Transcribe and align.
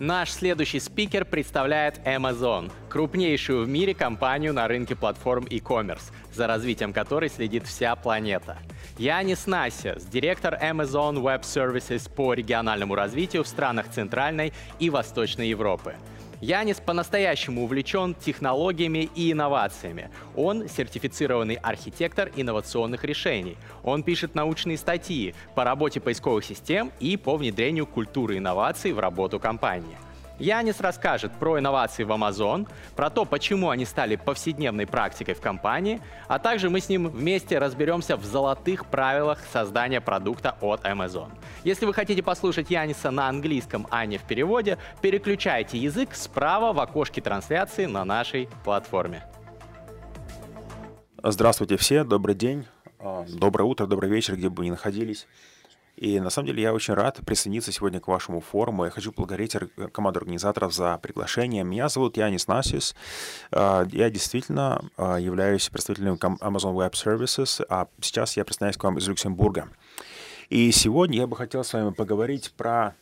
Наш 0.00 0.32
следующий 0.32 0.80
спикер 0.80 1.24
представляет 1.24 1.98
Amazon, 2.04 2.72
крупнейшую 2.88 3.64
в 3.64 3.68
мире 3.68 3.94
компанию 3.94 4.52
на 4.52 4.66
рынке 4.66 4.96
платформ 4.96 5.46
e-commerce, 5.48 6.10
за 6.32 6.48
развитием 6.48 6.92
которой 6.92 7.30
следит 7.30 7.64
вся 7.64 7.94
планета. 7.94 8.58
Янис 8.98 9.46
Насиас, 9.46 10.04
директор 10.06 10.58
Amazon 10.60 11.22
Web 11.22 11.42
Services 11.42 12.12
по 12.12 12.34
региональному 12.34 12.96
развитию 12.96 13.44
в 13.44 13.48
странах 13.48 13.88
Центральной 13.88 14.52
и 14.80 14.90
Восточной 14.90 15.48
Европы. 15.48 15.94
Янис 16.44 16.78
по-настоящему 16.78 17.64
увлечен 17.64 18.14
технологиями 18.14 19.08
и 19.14 19.32
инновациями. 19.32 20.10
Он 20.36 20.68
сертифицированный 20.68 21.54
архитектор 21.54 22.30
инновационных 22.36 23.04
решений. 23.04 23.56
Он 23.82 24.02
пишет 24.02 24.34
научные 24.34 24.76
статьи 24.76 25.34
по 25.54 25.64
работе 25.64 26.00
поисковых 26.00 26.44
систем 26.44 26.92
и 27.00 27.16
по 27.16 27.38
внедрению 27.38 27.86
культуры 27.86 28.36
инноваций 28.36 28.92
в 28.92 28.98
работу 28.98 29.40
компании. 29.40 29.96
Янис 30.38 30.80
расскажет 30.80 31.32
про 31.32 31.58
инновации 31.58 32.02
в 32.02 32.10
Amazon, 32.10 32.66
про 32.96 33.08
то, 33.08 33.24
почему 33.24 33.70
они 33.70 33.84
стали 33.84 34.16
повседневной 34.16 34.86
практикой 34.86 35.34
в 35.34 35.40
компании, 35.40 36.00
а 36.26 36.38
также 36.38 36.70
мы 36.70 36.80
с 36.80 36.88
ним 36.88 37.08
вместе 37.08 37.58
разберемся 37.58 38.16
в 38.16 38.24
золотых 38.24 38.86
правилах 38.86 39.38
создания 39.52 40.00
продукта 40.00 40.56
от 40.60 40.84
Amazon. 40.84 41.30
Если 41.62 41.86
вы 41.86 41.94
хотите 41.94 42.22
послушать 42.22 42.70
Яниса 42.70 43.12
на 43.12 43.28
английском, 43.28 43.86
а 43.90 44.04
не 44.06 44.18
в 44.18 44.22
переводе, 44.22 44.78
переключайте 45.00 45.78
язык 45.78 46.14
справа 46.14 46.72
в 46.72 46.80
окошке 46.80 47.20
трансляции 47.20 47.86
на 47.86 48.04
нашей 48.04 48.48
платформе. 48.64 49.22
Здравствуйте 51.22 51.76
все, 51.76 52.04
добрый 52.04 52.34
день, 52.34 52.66
а, 52.98 53.24
доброе 53.28 53.64
утро, 53.64 53.86
добрый 53.86 54.10
вечер, 54.10 54.36
где 54.36 54.48
бы 54.48 54.56
вы 54.56 54.66
ни 54.66 54.70
находились. 54.70 55.26
И 55.96 56.18
на 56.20 56.30
самом 56.30 56.48
деле 56.48 56.62
я 56.62 56.74
очень 56.74 56.94
рад 56.94 57.20
присоединиться 57.24 57.70
сегодня 57.72 58.00
к 58.00 58.08
вашему 58.08 58.40
форуму. 58.40 58.84
Я 58.84 58.90
хочу 58.90 59.12
поблагодарить 59.12 59.56
команду 59.92 60.18
организаторов 60.18 60.74
за 60.74 60.98
приглашение. 60.98 61.62
Меня 61.62 61.88
зовут 61.88 62.16
Янис 62.16 62.48
Насис. 62.48 62.94
А, 63.52 63.86
я 63.92 64.10
действительно 64.10 64.82
а, 64.96 65.18
являюсь 65.18 65.68
представителем 65.68 66.14
Amazon 66.14 66.74
Web 66.74 66.92
Services, 66.92 67.64
а 67.68 67.86
сейчас 68.00 68.36
я 68.36 68.44
присоединяюсь 68.44 68.76
к 68.76 68.84
вам 68.84 68.98
из 68.98 69.06
Люксембурга. 69.06 69.68
И 70.50 70.70
сегодня 70.72 71.18
я 71.18 71.26
бы 71.26 71.36
хотел 71.36 71.64
с 71.64 71.72
вами 71.72 71.90
поговорить 71.90 72.52
про 72.56 72.94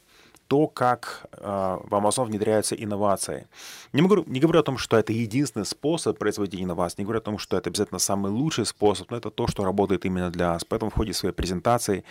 то, 0.52 0.66
как 0.66 1.26
э, 1.32 1.78
в 1.82 1.94
Amazon 1.94 2.26
внедряются 2.26 2.74
инновации. 2.74 3.48
Не, 3.94 4.02
могу, 4.02 4.22
не 4.26 4.38
говорю 4.38 4.60
о 4.60 4.62
том, 4.62 4.76
что 4.76 4.98
это 4.98 5.10
единственный 5.10 5.64
способ 5.64 6.18
производить 6.18 6.60
инновации, 6.60 6.96
не 6.98 7.04
говорю 7.04 7.20
о 7.20 7.22
том, 7.22 7.38
что 7.38 7.56
это 7.56 7.70
обязательно 7.70 7.98
самый 7.98 8.30
лучший 8.30 8.66
способ, 8.66 9.10
но 9.10 9.16
это 9.16 9.30
то, 9.30 9.46
что 9.46 9.64
работает 9.64 10.04
именно 10.04 10.30
для 10.30 10.52
нас. 10.52 10.64
Поэтому 10.64 10.90
в 10.90 10.94
ходе 10.94 11.14
своей 11.14 11.34
презентации 11.34 12.04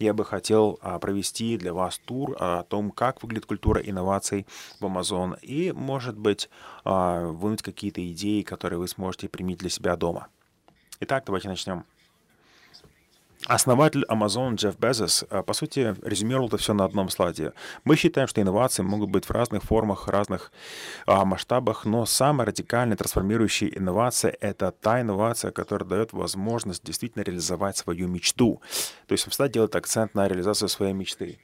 я 0.00 0.14
бы 0.14 0.24
хотел 0.24 0.78
а, 0.80 0.98
провести 0.98 1.56
для 1.56 1.72
вас 1.72 1.98
тур 1.98 2.36
о 2.40 2.64
том, 2.64 2.90
как 2.90 3.22
выглядит 3.22 3.46
культура 3.46 3.80
инноваций 3.80 4.46
в 4.80 4.84
Amazon 4.84 5.38
и, 5.42 5.72
может 5.72 6.18
быть, 6.18 6.48
а, 6.84 7.26
вынуть 7.26 7.62
какие-то 7.62 8.04
идеи, 8.12 8.42
которые 8.42 8.78
вы 8.78 8.88
сможете 8.88 9.28
применить 9.28 9.58
для 9.58 9.70
себя 9.70 9.96
дома. 9.96 10.28
Итак, 11.00 11.24
давайте 11.26 11.48
начнем. 11.48 11.84
Основатель 13.46 14.04
Amazon 14.08 14.56
Джефф 14.56 14.78
Безос, 14.78 15.24
э, 15.30 15.42
по 15.42 15.54
сути, 15.54 15.96
резюмировал 16.02 16.48
это 16.48 16.58
все 16.58 16.74
на 16.74 16.84
одном 16.84 17.08
слайде. 17.08 17.54
Мы 17.84 17.96
считаем, 17.96 18.28
что 18.28 18.42
инновации 18.42 18.82
могут 18.82 19.08
быть 19.08 19.24
в 19.24 19.30
разных 19.30 19.62
формах, 19.62 20.08
разных 20.08 20.52
а, 21.06 21.24
масштабах, 21.24 21.86
но 21.86 22.04
самая 22.04 22.46
радикальная 22.46 22.98
трансформирующая 22.98 23.68
инновация— 23.68 24.36
это 24.40 24.70
та 24.72 25.00
инновация, 25.00 25.52
которая 25.52 25.88
дает 25.88 26.12
возможность 26.12 26.84
действительно 26.84 27.22
реализовать 27.22 27.78
свою 27.78 28.08
мечту. 28.08 28.60
То 29.06 29.12
есть 29.12 29.26
всегда 29.26 29.48
делать 29.48 29.74
акцент 29.74 30.14
на 30.14 30.28
реализацию 30.28 30.68
своей 30.68 30.92
мечты. 30.92 31.38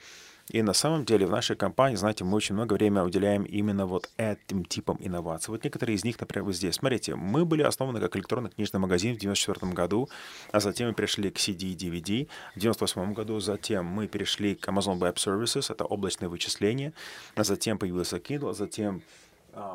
И 0.51 0.63
на 0.63 0.73
самом 0.75 1.05
деле 1.05 1.27
в 1.27 1.31
нашей 1.31 1.57
компании, 1.57 1.97
знаете, 1.97 2.23
мы 2.23 2.37
очень 2.37 2.55
много 2.55 2.75
времени 2.75 3.01
уделяем 3.01 3.43
именно 3.43 3.85
вот 3.85 4.09
этим 4.17 4.65
типам 4.65 4.97
инноваций. 5.01 5.51
Вот 5.51 5.65
некоторые 5.65 5.97
из 5.97 6.05
них, 6.05 6.21
например, 6.21 6.45
вот 6.45 6.55
здесь. 6.55 6.77
Смотрите, 6.77 7.17
мы 7.17 7.45
были 7.45 7.63
основаны 7.63 8.01
как 8.01 8.15
электронный 8.17 8.51
книжный 8.51 8.79
магазин 8.79 9.15
в 9.15 9.17
1994 9.17 9.73
году, 9.73 10.09
а 10.53 10.61
затем 10.61 10.89
мы 10.89 10.95
перешли 10.95 11.31
к 11.31 11.37
CD 11.39 11.73
и 11.73 11.75
DVD 11.75 12.29
в 12.55 12.59
1998 12.59 13.13
году, 13.13 13.41
затем 13.41 13.87
мы 13.87 14.07
перешли 14.07 14.55
к 14.55 14.69
Amazon 14.69 14.99
Web 15.01 15.17
Services, 15.17 15.73
это 15.73 15.85
облачные 15.85 16.29
вычисления, 16.29 16.93
а 17.35 17.43
затем 17.43 17.79
появился 17.79 18.19
Kindle, 18.19 18.51
а 18.51 18.55
затем 18.55 19.03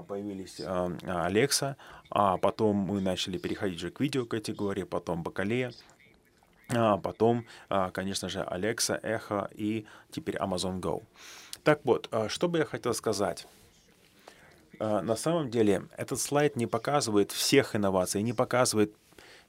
появились 0.07 0.59
Alexa, 0.59 1.75
а 2.09 2.37
потом 2.37 2.77
мы 2.77 3.01
начали 3.01 3.37
переходить 3.37 3.79
же 3.79 3.89
к 3.89 3.99
видео 3.99 4.25
категории, 4.25 4.83
потом 4.83 5.23
Бакалея, 5.23 5.73
а 6.73 6.97
потом, 6.97 7.45
а, 7.69 7.91
конечно 7.91 8.29
же, 8.29 8.39
Alexa, 8.39 9.01
Echo 9.01 9.49
и 9.53 9.85
теперь 10.11 10.37
Amazon 10.37 10.79
Go. 10.79 11.03
Так 11.63 11.81
вот, 11.83 12.07
а, 12.11 12.29
что 12.29 12.47
бы 12.47 12.59
я 12.59 12.65
хотел 12.65 12.93
сказать. 12.93 13.47
А, 14.79 15.01
на 15.01 15.15
самом 15.15 15.49
деле, 15.49 15.83
этот 15.97 16.19
слайд 16.19 16.55
не 16.55 16.67
показывает 16.67 17.31
всех 17.31 17.75
инноваций, 17.75 18.21
не 18.21 18.33
показывает 18.33 18.93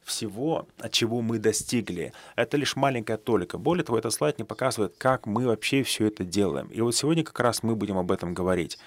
всего, 0.03 0.67
чего 0.91 1.23
мы 1.23 1.39
достигли. 1.39 2.13
Это 2.35 2.57
лишь 2.57 2.77
маленькая 2.77 3.17
толика. 3.17 3.57
Более 3.57 3.85
того, 3.85 3.99
этот 3.99 4.13
слайд 4.13 4.39
не 4.39 4.45
показывает, 4.45 4.95
как 4.99 5.27
мы 5.27 5.47
вообще 5.47 5.85
все 5.85 6.09
это 6.09 6.25
делаем. 6.25 6.67
И 6.69 6.81
вот 6.81 6.97
сегодня 6.97 7.23
как 7.23 7.39
раз 7.39 7.63
мы 7.63 7.77
будем 7.77 7.97
об 7.99 8.11
этом 8.11 8.35
говорить. 8.35 8.79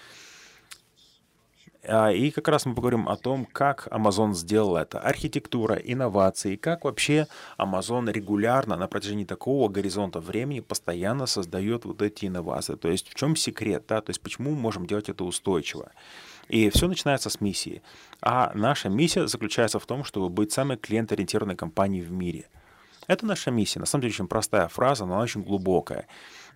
А, 1.87 2.11
и 2.11 2.31
как 2.31 2.47
раз 2.47 2.65
мы 2.65 2.75
поговорим 2.75 3.07
о 3.07 3.15
том, 3.15 3.45
как 3.45 3.87
Amazon 3.91 4.33
сделал 4.33 4.77
это. 4.77 4.99
Архитектура, 4.99 5.75
инновации, 5.75 6.55
как 6.55 6.85
вообще 6.85 7.27
Amazon 7.57 8.11
регулярно 8.11 8.75
на 8.75 8.87
протяжении 8.87 9.25
такого 9.25 9.69
горизонта 9.69 10.19
времени 10.19 10.59
постоянно 10.59 11.25
создает 11.25 11.85
вот 11.85 12.01
эти 12.01 12.25
инновации. 12.25 12.75
То 12.75 12.89
есть 12.89 13.09
в 13.09 13.15
чем 13.15 13.35
секрет, 13.35 13.85
да? 13.87 14.01
то 14.01 14.09
есть 14.09 14.21
почему 14.21 14.51
мы 14.51 14.57
можем 14.57 14.85
делать 14.87 15.09
это 15.09 15.23
устойчиво. 15.23 15.91
И 16.47 16.69
все 16.69 16.87
начинается 16.87 17.29
с 17.29 17.41
миссии. 17.41 17.81
А 18.21 18.51
наша 18.53 18.89
миссия 18.89 19.27
заключается 19.27 19.79
в 19.79 19.85
том, 19.85 20.03
чтобы 20.03 20.29
быть 20.29 20.51
самой 20.51 20.77
клиент-ориентированной 20.77 21.55
компанией 21.55 22.03
в 22.03 22.11
мире. 22.11 22.45
Это 23.07 23.25
наша 23.25 23.51
миссия. 23.51 23.79
На 23.79 23.85
самом 23.85 24.03
деле 24.03 24.13
очень 24.13 24.27
простая 24.27 24.67
фраза, 24.67 25.05
но 25.05 25.13
она 25.13 25.23
очень 25.23 25.43
глубокая. 25.43 26.07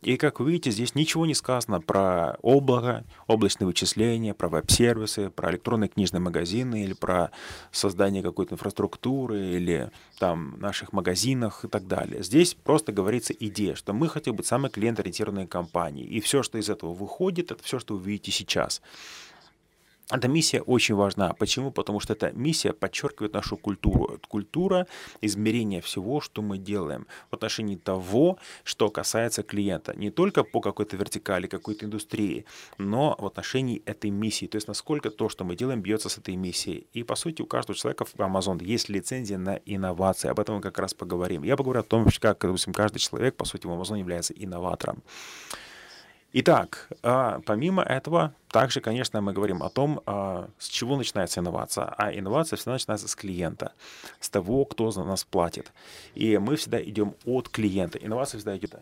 И, 0.01 0.17
как 0.17 0.39
вы 0.39 0.51
видите, 0.51 0.71
здесь 0.71 0.95
ничего 0.95 1.25
не 1.25 1.33
сказано 1.33 1.81
про 1.81 2.37
облако, 2.41 3.03
облачные 3.27 3.67
вычисления, 3.67 4.33
про 4.33 4.49
веб-сервисы, 4.49 5.29
про 5.29 5.51
электронные 5.51 5.89
книжные 5.89 6.21
магазины 6.21 6.83
или 6.83 6.93
про 6.93 7.31
создание 7.71 8.23
какой-то 8.23 8.55
инфраструктуры 8.55 9.39
или 9.39 9.91
там 10.17 10.59
наших 10.59 10.93
магазинах 10.93 11.65
и 11.65 11.67
так 11.67 11.87
далее. 11.87 12.23
Здесь 12.23 12.53
просто 12.53 12.91
говорится 12.91 13.33
идея, 13.33 13.75
что 13.75 13.93
мы 13.93 14.07
хотим 14.07 14.35
быть 14.35 14.45
самой 14.45 14.71
клиент-ориентированной 14.71 15.47
компанией. 15.47 16.07
И 16.07 16.21
все, 16.21 16.43
что 16.43 16.57
из 16.57 16.69
этого 16.69 16.93
выходит, 16.93 17.51
это 17.51 17.63
все, 17.63 17.79
что 17.79 17.95
вы 17.95 18.11
видите 18.11 18.31
сейчас. 18.31 18.81
Эта 20.11 20.27
миссия 20.27 20.61
очень 20.61 20.95
важна. 20.95 21.33
Почему? 21.33 21.71
Потому 21.71 21.99
что 21.99 22.13
эта 22.13 22.31
миссия 22.31 22.73
подчеркивает 22.73 23.33
нашу 23.33 23.57
культуру. 23.57 24.19
Культура 24.27 24.87
измерения 25.21 25.81
всего, 25.81 26.19
что 26.19 26.41
мы 26.41 26.57
делаем 26.57 27.05
в 27.29 27.35
отношении 27.35 27.75
того, 27.75 28.39
что 28.63 28.89
касается 28.89 29.43
клиента. 29.43 29.93
Не 29.95 30.09
только 30.09 30.43
по 30.43 30.61
какой-то 30.61 30.97
вертикали, 30.97 31.45
какой-то 31.45 31.85
индустрии, 31.85 32.45
но 32.79 33.15
в 33.19 33.25
отношении 33.25 33.83
этой 33.85 34.09
миссии. 34.09 34.47
То 34.47 34.55
есть 34.55 34.67
насколько 34.67 35.11
то, 35.11 35.29
что 35.29 35.43
мы 35.43 35.55
делаем, 35.55 35.81
бьется 35.81 36.09
с 36.09 36.17
этой 36.17 36.35
миссией. 36.35 36.87
И 36.93 37.03
по 37.03 37.15
сути 37.15 37.43
у 37.43 37.45
каждого 37.45 37.77
человека 37.77 38.05
в 38.05 38.15
Amazon 38.15 38.63
есть 38.63 38.89
лицензия 38.89 39.37
на 39.37 39.59
инновации. 39.65 40.29
Об 40.29 40.39
этом 40.39 40.55
мы 40.55 40.61
как 40.61 40.79
раз 40.79 40.95
поговорим. 40.95 41.43
Я 41.43 41.55
поговорю 41.55 41.81
о 41.81 41.83
том, 41.83 42.07
как, 42.19 42.39
допустим, 42.41 42.73
каждый 42.73 42.97
человек, 42.97 43.35
по 43.35 43.45
сути, 43.45 43.67
в 43.67 43.69
Amazon 43.69 43.99
является 43.99 44.33
инноватором. 44.33 45.03
Итак, 46.31 46.87
а, 47.01 47.41
помимо 47.43 47.81
этого, 47.81 48.35
также, 48.49 48.81
конечно, 48.81 49.19
мы 49.19 49.33
говорим 49.33 49.63
о 49.63 49.69
том, 49.71 49.99
а, 50.05 50.47
с 50.59 50.67
чего 50.67 50.95
начинается 50.95 51.39
инновация. 51.39 51.85
А 51.97 52.13
инновация 52.13 52.57
всегда 52.57 52.73
начинается 52.73 53.07
с 53.07 53.15
клиента, 53.15 53.73
с 54.19 54.29
того, 54.29 54.63
кто 54.65 54.91
за 54.91 55.03
нас 55.03 55.23
платит. 55.23 55.71
И 56.13 56.37
мы 56.37 56.55
всегда 56.55 56.79
идем 56.83 57.15
от 57.25 57.49
клиента. 57.49 57.97
Инновация 57.97 58.37
всегда 58.37 58.55
идет. 58.55 58.75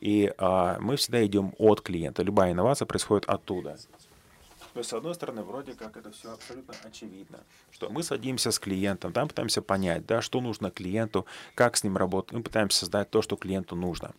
И 0.00 0.32
а, 0.38 0.78
мы 0.80 0.96
всегда 0.96 1.24
идем 1.24 1.54
от 1.58 1.80
клиента. 1.80 2.24
Любая 2.24 2.50
инновация 2.50 2.86
происходит 2.86 3.28
оттуда. 3.28 3.76
То 4.72 4.80
есть, 4.80 4.90
с 4.90 4.92
одной 4.92 5.14
стороны, 5.14 5.42
вроде 5.42 5.74
как 5.74 5.96
это 5.96 6.10
все 6.10 6.32
абсолютно 6.32 6.74
очевидно, 6.82 7.38
что 7.70 7.88
мы 7.88 8.02
садимся 8.02 8.50
с 8.50 8.58
клиентом, 8.58 9.12
там 9.12 9.28
пытаемся 9.28 9.62
понять, 9.62 10.06
да, 10.06 10.22
что 10.22 10.40
нужно 10.40 10.70
клиенту, 10.70 11.24
как 11.54 11.76
с 11.76 11.84
ним 11.84 11.96
работать, 11.96 12.32
мы 12.32 12.42
пытаемся 12.42 12.80
создать 12.80 13.10
то, 13.10 13.22
что 13.22 13.36
клиенту 13.36 13.76
нужно. 13.76 14.12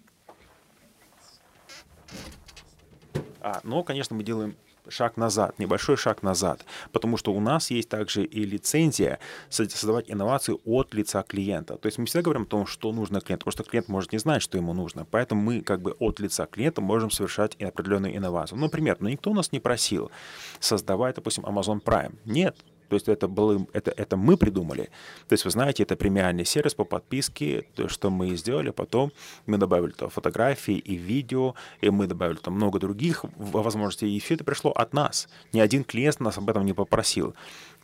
А, 3.42 3.60
но, 3.64 3.84
конечно, 3.84 4.16
мы 4.16 4.24
делаем 4.24 4.56
шаг 4.88 5.18
назад, 5.18 5.60
небольшой 5.60 5.98
шаг 5.98 6.24
назад, 6.24 6.66
потому 6.92 7.18
что 7.18 7.34
у 7.34 7.40
нас 7.40 7.72
есть 7.72 7.90
также 7.90 8.24
и 8.24 8.46
лицензия 8.46 9.20
создавать 9.50 10.10
инновации 10.10 10.58
от 10.66 10.94
лица 10.94 11.24
клиента. 11.24 11.78
То 11.78 11.88
есть 11.88 11.98
мы 11.98 12.06
всегда 12.06 12.24
говорим 12.24 12.44
о 12.44 12.46
том, 12.46 12.66
что 12.66 12.92
нужно 12.92 13.22
клиенту, 13.22 13.46
потому 13.46 13.64
что 13.64 13.70
клиент 13.70 13.88
может 13.88 14.12
не 14.12 14.18
знать, 14.18 14.42
что 14.42 14.58
ему 14.58 14.74
нужно. 14.74 15.06
Поэтому 15.06 15.42
мы 15.42 15.62
как 15.62 15.82
бы 15.82 15.92
от 16.00 16.20
лица 16.20 16.46
клиента 16.46 16.82
можем 16.82 17.12
совершать 17.12 17.56
определенную 17.62 18.16
инновацию. 18.16 18.58
Ну, 18.58 18.66
например, 18.66 18.98
но 19.00 19.10
никто 19.10 19.34
нас 19.34 19.52
не 19.52 19.60
просил 19.60 20.12
создавать, 20.60 21.16
допустим, 21.16 21.46
Amazon 21.46 21.82
Prime. 21.82 22.16
Нет, 22.26 22.58
то 22.92 22.96
есть 22.96 23.08
это, 23.08 23.30
было, 23.30 23.66
это, 23.72 23.92
это 23.96 24.18
мы 24.18 24.36
придумали. 24.36 24.90
То 25.30 25.34
есть 25.34 25.46
вы 25.46 25.52
знаете, 25.52 25.84
это 25.84 25.96
премиальный 25.96 26.44
сервис 26.44 26.74
по 26.74 26.84
подписке, 26.84 27.66
то, 27.74 27.88
что 27.88 28.10
мы 28.10 28.36
сделали. 28.36 28.72
Потом 28.72 29.14
мы 29.46 29.58
добавили 29.58 29.92
там 29.92 30.10
фотографии 30.10 30.76
и 30.76 30.96
видео, 30.96 31.56
и 31.80 31.90
мы 31.90 32.08
добавили 32.08 32.36
там 32.36 32.56
много 32.56 32.80
других 32.80 33.24
возможностей. 33.38 34.14
И 34.14 34.20
все 34.20 34.34
это 34.34 34.44
пришло 34.44 34.72
от 34.72 34.94
нас. 34.94 35.30
Ни 35.54 35.62
один 35.62 35.86
клиент 35.86 36.20
нас 36.20 36.38
об 36.38 36.50
этом 36.50 36.66
не 36.66 36.74
попросил. 36.74 37.34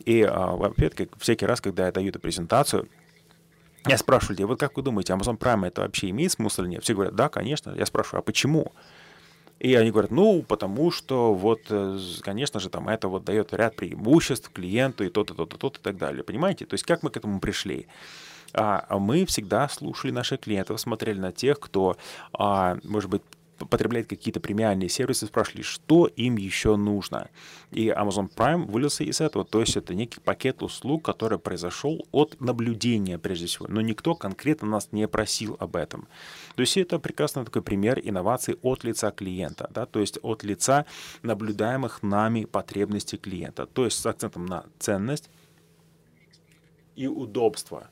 И 0.04 0.20
а, 0.20 0.58
опять-таки, 0.62 1.08
всякий 1.16 1.46
раз, 1.46 1.62
когда 1.62 1.86
я 1.86 1.92
даю 1.92 2.10
эту 2.10 2.20
презентацию, 2.20 2.86
я 3.86 3.96
спрашиваю 3.96 4.32
людей, 4.32 4.44
вот 4.44 4.60
как 4.60 4.76
вы 4.76 4.82
думаете, 4.82 5.14
Amazon 5.14 5.38
Prime 5.38 5.66
это 5.66 5.80
вообще 5.80 6.10
имеет 6.10 6.32
смысл 6.32 6.64
или 6.64 6.68
нет? 6.68 6.82
Все 6.82 6.92
говорят, 6.92 7.14
да, 7.14 7.30
конечно. 7.30 7.74
Я 7.74 7.86
спрашиваю, 7.86 8.18
а 8.18 8.22
почему? 8.22 8.72
И 9.60 9.74
они 9.74 9.90
говорят, 9.90 10.10
ну, 10.10 10.42
потому 10.42 10.90
что 10.90 11.34
вот, 11.34 11.62
э, 11.70 11.98
конечно 12.22 12.60
же, 12.60 12.68
там 12.70 12.88
это 12.88 13.08
вот 13.08 13.24
дает 13.24 13.52
ряд 13.52 13.74
преимуществ 13.74 14.50
клиенту 14.52 15.04
и 15.04 15.08
то-то, 15.08 15.34
то-то, 15.34 15.58
то-то 15.58 15.80
и 15.80 15.82
так 15.82 15.96
далее. 15.96 16.22
Понимаете? 16.22 16.64
То 16.64 16.74
есть 16.74 16.84
как 16.84 17.02
мы 17.02 17.10
к 17.10 17.16
этому 17.16 17.40
пришли? 17.40 17.88
А, 18.54 18.86
а 18.88 18.98
мы 18.98 19.26
всегда 19.26 19.68
слушали 19.68 20.12
наших 20.12 20.40
клиентов, 20.40 20.80
смотрели 20.80 21.18
на 21.18 21.32
тех, 21.32 21.58
кто, 21.58 21.96
а, 22.32 22.78
может 22.84 23.10
быть, 23.10 23.22
потребляет 23.66 24.08
какие-то 24.08 24.40
премиальные 24.40 24.88
сервисы, 24.88 25.26
спрашивали, 25.26 25.62
что 25.62 26.06
им 26.06 26.36
еще 26.36 26.76
нужно. 26.76 27.30
И 27.70 27.88
Amazon 27.88 28.30
Prime 28.34 28.64
вылился 28.66 29.04
из 29.04 29.20
этого. 29.20 29.44
То 29.44 29.60
есть 29.60 29.76
это 29.76 29.94
некий 29.94 30.20
пакет 30.20 30.62
услуг, 30.62 31.04
который 31.04 31.38
произошел 31.38 32.06
от 32.12 32.40
наблюдения 32.40 33.18
прежде 33.18 33.46
всего. 33.46 33.66
Но 33.68 33.80
никто 33.80 34.14
конкретно 34.14 34.68
нас 34.68 34.88
не 34.92 35.08
просил 35.08 35.56
об 35.58 35.76
этом. 35.76 36.08
То 36.54 36.62
есть 36.62 36.76
это 36.76 36.98
прекрасный 36.98 37.44
такой 37.44 37.62
пример 37.62 38.00
инноваций 38.02 38.58
от 38.62 38.84
лица 38.84 39.10
клиента, 39.10 39.70
да, 39.72 39.86
то 39.86 40.00
есть 40.00 40.18
от 40.22 40.42
лица 40.42 40.86
наблюдаемых 41.22 42.02
нами 42.02 42.44
потребностей 42.44 43.16
клиента. 43.16 43.66
То 43.66 43.84
есть 43.84 43.98
с 43.98 44.06
акцентом 44.06 44.46
на 44.46 44.64
ценность 44.78 45.30
и 46.96 47.06
удобство. 47.06 47.88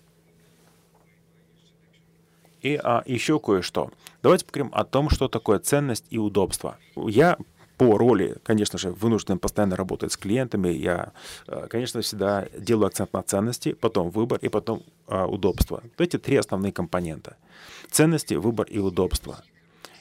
И 2.62 2.78
а, 2.82 3.02
еще 3.06 3.38
кое-что. 3.38 3.90
Давайте 4.22 4.44
поговорим 4.44 4.72
о 4.74 4.84
том, 4.84 5.10
что 5.10 5.28
такое 5.28 5.58
ценность 5.58 6.06
и 6.10 6.18
удобство. 6.18 6.78
Я 6.96 7.36
по 7.76 7.98
роли, 7.98 8.36
конечно 8.42 8.78
же, 8.78 8.90
вынужден 8.90 9.38
постоянно 9.38 9.76
работать 9.76 10.12
с 10.12 10.16
клиентами. 10.16 10.68
Я, 10.68 11.12
а, 11.46 11.66
конечно, 11.68 12.00
всегда 12.00 12.46
делаю 12.58 12.86
акцент 12.86 13.12
на 13.12 13.22
ценности, 13.22 13.74
потом 13.74 14.10
выбор 14.10 14.38
и 14.42 14.48
потом 14.48 14.82
а, 15.06 15.26
удобство. 15.26 15.82
Вот 15.82 16.00
эти 16.00 16.18
три 16.18 16.36
основные 16.36 16.72
компонента. 16.72 17.36
Ценности, 17.90 18.34
выбор 18.34 18.66
и 18.66 18.78
удобство. 18.78 19.42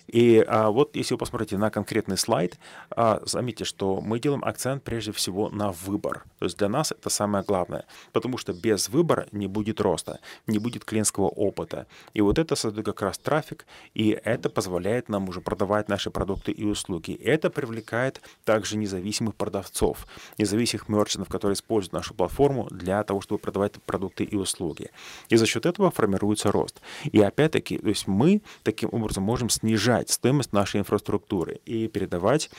И 0.07 0.43
а, 0.47 0.69
вот 0.69 0.95
если 0.95 1.13
вы 1.13 1.17
посмотрите 1.17 1.57
на 1.57 1.69
конкретный 1.69 2.17
слайд, 2.17 2.57
а, 2.89 3.21
заметьте, 3.25 3.65
что 3.65 4.01
мы 4.01 4.19
делаем 4.19 4.43
акцент 4.43 4.83
прежде 4.83 5.11
всего 5.11 5.49
на 5.49 5.71
выбор. 5.71 6.23
То 6.39 6.45
есть 6.45 6.57
для 6.57 6.69
нас 6.69 6.91
это 6.91 7.09
самое 7.09 7.43
главное, 7.43 7.85
потому 8.13 8.37
что 8.37 8.53
без 8.53 8.89
выбора 8.89 9.27
не 9.31 9.47
будет 9.47 9.81
роста, 9.81 10.19
не 10.47 10.59
будет 10.59 10.85
клиентского 10.85 11.27
опыта. 11.27 11.87
И 12.13 12.21
вот 12.21 12.39
это 12.39 12.55
создает 12.55 12.85
как 12.85 13.01
раз 13.01 13.17
трафик, 13.17 13.65
и 13.93 14.17
это 14.23 14.49
позволяет 14.49 15.09
нам 15.09 15.29
уже 15.29 15.41
продавать 15.41 15.89
наши 15.89 16.11
продукты 16.11 16.51
и 16.51 16.63
услуги. 16.65 17.13
Это 17.13 17.49
привлекает 17.49 18.21
также 18.43 18.77
независимых 18.77 19.35
продавцов, 19.35 20.07
независимых 20.37 20.89
мерчантов, 20.89 21.29
которые 21.29 21.55
используют 21.55 21.93
нашу 21.93 22.13
платформу 22.13 22.67
для 22.69 23.03
того, 23.03 23.21
чтобы 23.21 23.39
продавать 23.39 23.73
продукты 23.83 24.23
и 24.23 24.35
услуги. 24.35 24.91
И 25.29 25.35
за 25.35 25.45
счет 25.45 25.65
этого 25.65 25.91
формируется 25.91 26.51
рост. 26.51 26.81
И 27.03 27.19
опять-таки, 27.19 27.77
то 27.77 27.89
есть 27.89 28.07
мы 28.07 28.41
таким 28.63 28.89
образом 28.91 29.23
можем 29.23 29.49
снижать 29.49 29.94
снижать 29.95 30.09
стоимость 30.09 30.53
нашей 30.53 30.81
инфраструктуры 30.81 31.59
и 31.65 31.88
передавать 31.88 32.50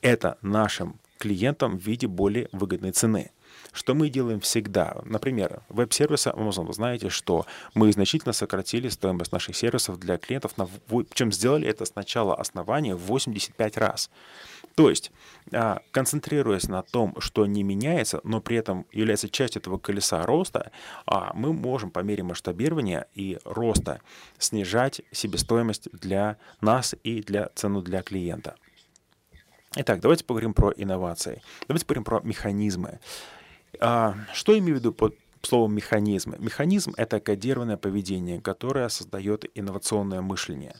это 0.00 0.38
нашим 0.42 0.98
клиентам 1.18 1.76
в 1.76 1.82
виде 1.82 2.06
более 2.06 2.48
выгодной 2.52 2.92
цены. 2.92 3.30
Что 3.78 3.94
мы 3.94 4.08
делаем 4.08 4.40
всегда? 4.40 4.96
Например, 5.04 5.62
веб-сервисы 5.68 6.30
Amazon. 6.30 6.66
Вы 6.66 6.72
знаете, 6.72 7.10
что 7.10 7.46
мы 7.74 7.92
значительно 7.92 8.32
сократили 8.32 8.88
стоимость 8.88 9.30
наших 9.30 9.54
сервисов 9.54 10.00
для 10.00 10.18
клиентов. 10.18 10.58
На, 10.58 10.68
чем 11.14 11.30
сделали 11.30 11.68
это 11.68 11.84
сначала 11.84 12.34
основание 12.34 12.96
в 12.96 13.02
85 13.02 13.76
раз. 13.76 14.10
То 14.74 14.90
есть, 14.90 15.12
а, 15.52 15.80
концентрируясь 15.92 16.66
на 16.66 16.82
том, 16.82 17.14
что 17.20 17.46
не 17.46 17.62
меняется, 17.62 18.20
но 18.24 18.40
при 18.40 18.56
этом 18.56 18.84
является 18.90 19.28
частью 19.28 19.60
этого 19.60 19.78
колеса 19.78 20.26
роста, 20.26 20.72
а, 21.06 21.30
мы 21.34 21.52
можем 21.52 21.92
по 21.92 22.00
мере 22.00 22.24
масштабирования 22.24 23.06
и 23.14 23.38
роста 23.44 24.00
снижать 24.38 25.02
себестоимость 25.12 25.88
для 25.92 26.36
нас 26.60 26.96
и 27.04 27.22
для 27.22 27.50
цену 27.54 27.80
для 27.80 28.02
клиента. 28.02 28.56
Итак, 29.76 30.00
давайте 30.00 30.24
поговорим 30.24 30.52
про 30.52 30.72
инновации. 30.72 31.42
Давайте 31.68 31.86
поговорим 31.86 32.04
про 32.04 32.20
механизмы. 32.22 32.98
А, 33.80 34.14
что 34.32 34.52
я 34.52 34.58
имею 34.58 34.76
в 34.76 34.78
виду 34.78 34.92
под 34.92 35.16
словом 35.42 35.74
механизм? 35.74 36.34
Механизм— 36.38 36.94
это 36.96 37.20
кодированное 37.20 37.76
поведение, 37.76 38.40
которое 38.40 38.88
создает 38.88 39.44
инновационное 39.54 40.20
мышление. 40.20 40.76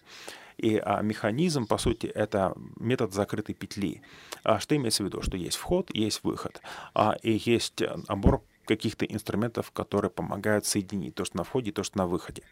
И 0.57 0.77
а, 0.77 1.03
механизм, 1.03 1.67
по 1.67 1.79
сути, 1.79 2.07
это 2.07 2.55
метод 2.77 3.15
закрытой 3.15 3.55
петли. 3.55 4.03
А, 4.43 4.59
что 4.59 4.75
имеется 4.77 5.05
в 5.05 5.07
виду? 5.07 5.23
Что 5.23 5.37
есть 5.37 5.57
вход, 5.57 5.91
есть 5.95 6.21
выход. 6.25 6.61
А, 6.95 7.17
и 7.23 7.41
есть 7.45 7.83
набор 8.09 8.43
каких-то 8.65 9.05
инструментов, 9.07 9.71
которые 9.71 10.11
помогают 10.11 10.67
соединить 10.67 11.15
то, 11.15 11.25
что 11.25 11.37
на 11.37 11.45
входе, 11.45 11.73
то, 11.73 11.83
что 11.83 11.99
на 11.99 12.07
выходе. 12.07 12.43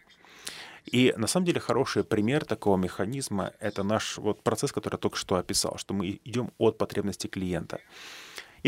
И 0.87 1.13
на 1.17 1.27
самом 1.27 1.47
деле 1.47 1.61
хороший 1.61 2.05
пример 2.05 2.45
такого 2.45 2.77
механизма— 2.77 3.53
это 3.61 3.83
наш 3.83 4.19
вот 4.19 4.43
процесс, 4.43 4.73
который 4.73 4.95
я 4.95 4.99
только 4.99 5.17
что 5.17 5.35
описал, 5.35 5.77
что 5.79 5.95
мы 5.95 6.21
идем 6.25 6.53
от 6.59 6.79
потребностей 6.79 7.29
клиента. 7.29 7.81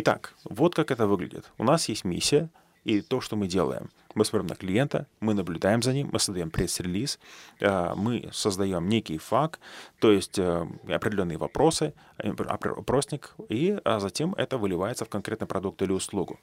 Итак, 0.00 0.34
вот 0.44 0.76
как 0.76 0.92
это 0.92 1.08
выглядит. 1.08 1.50
У 1.58 1.64
нас 1.64 1.88
есть 1.88 2.04
миссия 2.04 2.50
и 2.84 3.00
то, 3.00 3.20
что 3.20 3.34
мы 3.34 3.48
делаем. 3.48 3.90
Мы 4.14 4.24
смотрим 4.24 4.46
на 4.46 4.54
клиента, 4.54 5.08
мы 5.18 5.34
наблюдаем 5.34 5.82
за 5.82 5.92
ним, 5.92 6.10
мы 6.12 6.20
создаем 6.20 6.50
пресс-релиз, 6.50 7.18
э, 7.58 7.94
мы 7.96 8.30
создаем 8.32 8.88
некий 8.88 9.18
факт, 9.18 9.58
то 9.98 10.12
есть 10.12 10.38
э, 10.38 10.68
определенные 10.88 11.36
вопросы, 11.36 11.94
э, 12.18 12.30
опросник, 12.30 13.34
и 13.48 13.76
а 13.84 13.98
затем 13.98 14.34
это 14.34 14.56
выливается 14.56 15.04
в 15.04 15.08
конкретный 15.08 15.48
продукт 15.48 15.82
или 15.82 15.90
услугу. 15.90 16.38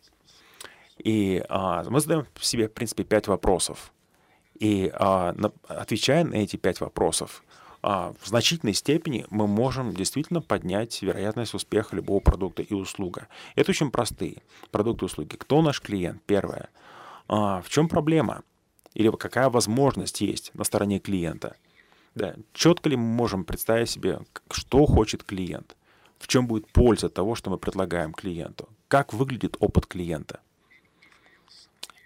И 0.98 1.42
а, 1.48 1.86
мы 1.90 2.02
задаем 2.02 2.26
себе, 2.42 2.68
в 2.68 2.74
принципе, 2.74 3.06
пять 3.06 3.28
вопросов. 3.28 3.94
И 4.60 4.92
а, 4.94 5.34
отвечая 5.70 6.26
на 6.26 6.36
эти 6.36 6.58
пять 6.58 6.82
вопросов, 6.82 7.42
в 7.86 8.28
значительной 8.28 8.74
степени 8.74 9.28
мы 9.30 9.46
можем 9.46 9.94
действительно 9.94 10.42
поднять 10.42 11.00
вероятность 11.04 11.54
успеха 11.54 11.96
любого 11.96 12.20
продукта 12.20 12.64
и 12.64 12.74
услуга. 12.74 13.28
Это 13.54 13.70
очень 13.70 13.92
простые 13.92 14.42
продукты 14.72 15.06
и 15.06 15.08
услуги. 15.08 15.36
Кто 15.36 15.62
наш 15.62 15.82
клиент? 15.82 16.20
Первое. 16.26 16.70
А, 17.28 17.62
в 17.62 17.70
чем 17.70 17.88
проблема? 17.88 18.42
Или 18.96 19.12
какая 19.12 19.52
возможность 19.52 20.20
есть 20.22 20.50
на 20.56 20.64
стороне 20.64 20.98
клиента? 20.98 21.58
Да. 22.16 22.34
Четко 22.54 22.90
ли 22.90 22.96
мы 22.96 23.04
можем 23.04 23.44
представить 23.44 23.92
себе, 23.92 24.22
что 24.50 24.88
хочет 24.88 25.24
клиент? 25.24 25.76
В 26.18 26.28
чем 26.28 26.48
будет 26.48 26.68
польза 26.72 27.08
того, 27.10 27.36
что 27.36 27.52
мы 27.52 27.60
предлагаем 27.60 28.14
клиенту? 28.14 28.68
Как 28.88 29.14
выглядит 29.14 29.58
опыт 29.60 29.86
клиента? 29.86 30.40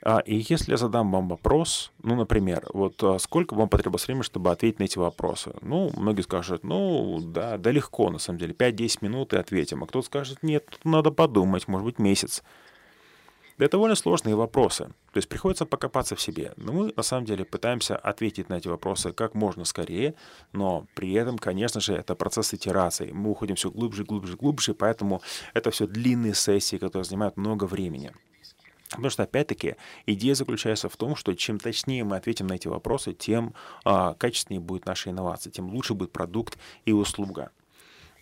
А, 0.01 0.19
и 0.19 0.45
если 0.47 0.71
я 0.71 0.77
задам 0.77 1.11
вам 1.11 1.27
вопрос, 1.27 1.91
ну, 2.03 2.15
например, 2.15 2.65
вот 2.73 3.03
а, 3.03 3.19
сколько 3.19 3.53
вам 3.53 3.69
потребовалось 3.69 4.07
времени, 4.07 4.23
чтобы 4.23 4.51
ответить 4.51 4.79
на 4.79 4.83
эти 4.83 4.97
вопросы? 4.97 5.53
Ну, 5.61 5.91
многие 5.97 6.21
скажут, 6.21 6.63
ну, 6.63 7.19
да, 7.21 7.57
да 7.57 7.71
легко, 7.71 8.09
на 8.09 8.19
самом 8.19 8.39
деле, 8.39 8.53
5-10 8.53 8.97
минут 9.01 9.33
и 9.33 9.37
ответим. 9.37 9.83
А 9.83 9.87
кто-то 9.87 10.05
скажет, 10.05 10.41
нет, 10.41 10.65
тут 10.69 10.85
надо 10.85 11.11
подумать, 11.11 11.67
может 11.67 11.85
быть, 11.85 11.99
месяц. 11.99 12.43
Это 13.57 13.71
довольно 13.71 13.95
сложные 13.95 14.35
вопросы. 14.35 14.85
То 15.11 15.17
есть 15.17 15.27
приходится 15.27 15.65
покопаться 15.65 16.15
в 16.15 16.21
себе. 16.21 16.53
Но 16.55 16.71
мы, 16.71 16.93
на 16.95 17.03
самом 17.03 17.25
деле, 17.25 17.43
пытаемся 17.43 17.97
ответить 17.97 18.47
на 18.47 18.53
эти 18.53 18.69
вопросы 18.69 19.11
как 19.11 19.35
можно 19.35 19.65
скорее, 19.65 20.15
но 20.53 20.85
при 20.95 21.11
этом, 21.11 21.37
конечно 21.37 21.81
же, 21.81 21.93
это 21.93 22.15
процесс 22.15 22.53
итерации. 22.53 23.11
Мы 23.11 23.31
уходим 23.31 23.55
все 23.55 23.69
глубже, 23.69 24.05
глубже, 24.05 24.37
глубже, 24.37 24.73
поэтому 24.73 25.21
это 25.53 25.71
все 25.71 25.87
длинные 25.87 26.35
сессии, 26.35 26.77
которые 26.77 27.03
занимают 27.03 27.35
много 27.35 27.65
времени. 27.65 28.13
Потому 28.89 29.09
что, 29.09 29.23
опять-таки, 29.23 29.75
идея 30.05 30.33
заключается 30.33 30.89
в 30.89 30.97
том, 30.97 31.15
что 31.15 31.33
чем 31.35 31.59
точнее 31.59 32.03
мы 32.03 32.15
ответим 32.15 32.47
на 32.47 32.53
эти 32.53 32.67
вопросы, 32.67 33.13
тем 33.13 33.53
а, 33.85 34.15
качественнее 34.15 34.61
будет 34.61 34.85
наша 34.85 35.11
инновация, 35.11 35.51
тем 35.51 35.69
лучше 35.69 35.93
будет 35.93 36.11
продукт 36.11 36.57
и 36.85 36.91
услуга. 36.91 37.51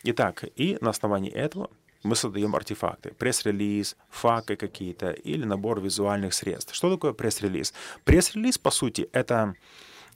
Итак, 0.04 0.44
и 0.56 0.78
на 0.82 0.90
основании 0.90 1.32
этого 1.32 1.70
мы 2.04 2.16
создаем 2.16 2.56
артефакты. 2.56 3.14
Пресс-релиз, 3.18 3.96
факы 4.10 4.56
какие-то 4.56 5.12
или 5.12 5.46
набор 5.46 5.82
визуальных 5.82 6.34
средств. 6.34 6.76
Что 6.76 6.92
такое 6.92 7.14
пресс-релиз? 7.14 7.74
Пресс-релиз, 8.04 8.58
по 8.58 8.72
сути, 8.72 9.10
это 9.14 9.56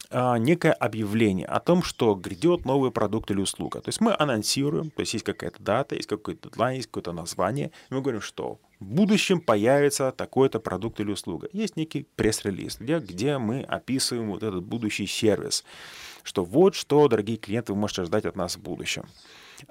а, 0.10 0.38
некое 0.38 0.74
объявление 0.74 1.48
о 1.48 1.60
том, 1.60 1.82
что 1.82 2.14
грядет 2.16 2.66
новый 2.66 2.92
продукт 2.92 3.32
или 3.32 3.40
услуга. 3.40 3.80
То 3.80 3.90
есть 3.90 4.02
мы 4.02 4.16
анонсируем, 4.18 4.90
то 4.90 5.00
есть 5.00 5.14
есть 5.14 5.26
какая-то 5.26 5.64
дата, 5.64 5.96
есть 5.96 6.08
какой-то 6.08 6.50
дедлайн, 6.50 6.76
есть 6.76 6.88
какое-то 6.88 7.14
название, 7.14 7.72
и 7.90 7.94
мы 7.94 8.02
говорим, 8.02 8.22
что 8.22 8.60
в 8.82 8.86
будущем 8.86 9.40
появится 9.40 10.12
такой-то 10.12 10.60
продукт 10.60 11.00
или 11.00 11.12
услуга. 11.12 11.48
Есть 11.54 11.78
некий 11.78 12.08
пресс-релиз, 12.16 12.78
где, 12.80 13.00
где 13.00 13.38
мы 13.38 13.62
описываем 13.62 14.32
вот 14.32 14.44
этот 14.44 14.64
будущий 14.64 15.08
сервис, 15.08 15.64
что 16.24 16.44
вот 16.44 16.76
что, 16.76 17.08
дорогие 17.08 17.38
клиенты, 17.38 17.72
вы 17.72 17.80
можете 17.80 18.04
ждать 18.04 18.26
от 18.26 18.36
нас 18.36 18.58
в 18.58 18.62
будущем. 18.62 19.06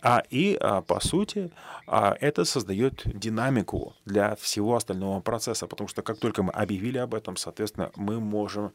А, 0.01 0.23
и, 0.31 0.57
а, 0.61 0.81
по 0.83 1.01
сути, 1.01 1.51
а, 1.87 2.17
это 2.21 2.45
создает 2.45 3.03
динамику 3.05 3.95
для 4.05 4.37
всего 4.37 4.77
остального 4.77 5.21
процесса, 5.21 5.67
потому 5.67 5.89
что 5.89 6.03
как 6.03 6.19
только 6.19 6.43
мы 6.45 6.53
объявили 6.53 6.99
об 6.99 7.15
этом, 7.15 7.37
соответственно, 7.37 7.91
мы 7.97 8.21
можем 8.21 8.73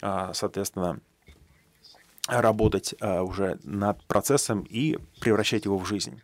а, 0.00 0.34
соответственно, 0.34 1.00
работать 2.28 2.94
а, 3.00 3.22
уже 3.22 3.58
над 3.64 4.04
процессом 4.04 4.66
и 4.68 4.98
превращать 5.20 5.64
его 5.64 5.78
в 5.78 5.86
жизнь. 5.86 6.20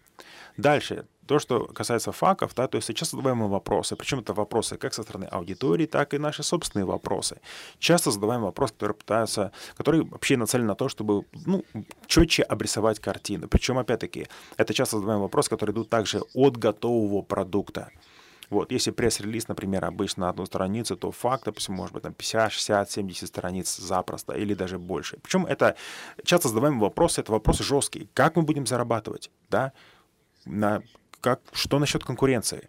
Дальше, 0.57 1.07
то, 1.31 1.39
что 1.39 1.67
касается 1.67 2.11
факов, 2.11 2.57
да, 2.57 2.67
то 2.67 2.75
есть 2.75 2.93
часто 2.93 3.17
задаваем 3.17 3.49
вопросы, 3.49 3.95
причем 3.95 4.19
это 4.19 4.35
вопросы 4.35 4.77
как 4.77 4.95
со 4.95 5.05
стороны 5.05 5.27
аудитории, 5.27 5.87
так 5.87 6.13
и 6.13 6.19
наши 6.19 6.43
собственные 6.43 6.87
вопросы. 6.87 7.41
Часто 7.79 8.11
задаваем 8.11 8.43
вопросы, 8.43 8.73
которые 8.75 8.97
пытаются, 8.97 9.53
которые 9.77 10.03
вообще 10.03 10.37
нацелены 10.37 10.67
на 10.67 10.75
то, 10.75 10.89
чтобы 10.89 11.27
ну, 11.47 11.65
четче 12.09 12.43
обрисовать 12.43 12.99
картину. 12.99 13.47
Причем, 13.47 13.79
опять-таки, 13.79 14.27
это 14.57 14.75
часто 14.75 14.97
задаваем 14.97 15.21
вопросы, 15.21 15.51
которые 15.51 15.73
идут 15.73 15.89
также 15.89 16.21
от 16.35 16.57
готового 16.57 17.23
продукта. 17.23 17.93
Вот, 18.49 18.73
если 18.73 18.91
пресс-релиз, 18.91 19.47
например, 19.47 19.85
обычно 19.85 20.29
одну 20.29 20.47
страницу, 20.47 20.97
то 20.97 21.13
факт, 21.13 21.45
допустим, 21.45 21.77
может 21.77 21.95
быть 21.95 22.03
там 22.03 22.13
50, 22.13 22.51
60, 22.51 22.91
70 22.91 23.29
страниц 23.29 23.77
запросто 23.77 24.33
или 24.33 24.55
даже 24.55 24.81
больше. 24.81 25.19
Причем 25.23 25.47
это 25.47 25.77
часто 26.25 26.49
задаваемые 26.49 26.81
вопросы, 26.81 27.21
это 27.21 27.31
вопросы 27.31 27.63
жесткие. 27.63 28.09
Как 28.15 28.35
мы 28.35 28.43
будем 28.43 28.67
зарабатывать, 28.67 29.31
да? 29.49 29.73
На, 30.45 30.83
как, 31.21 31.41
что 31.53 31.79
насчет 31.79 32.05
конкуренции? 32.05 32.69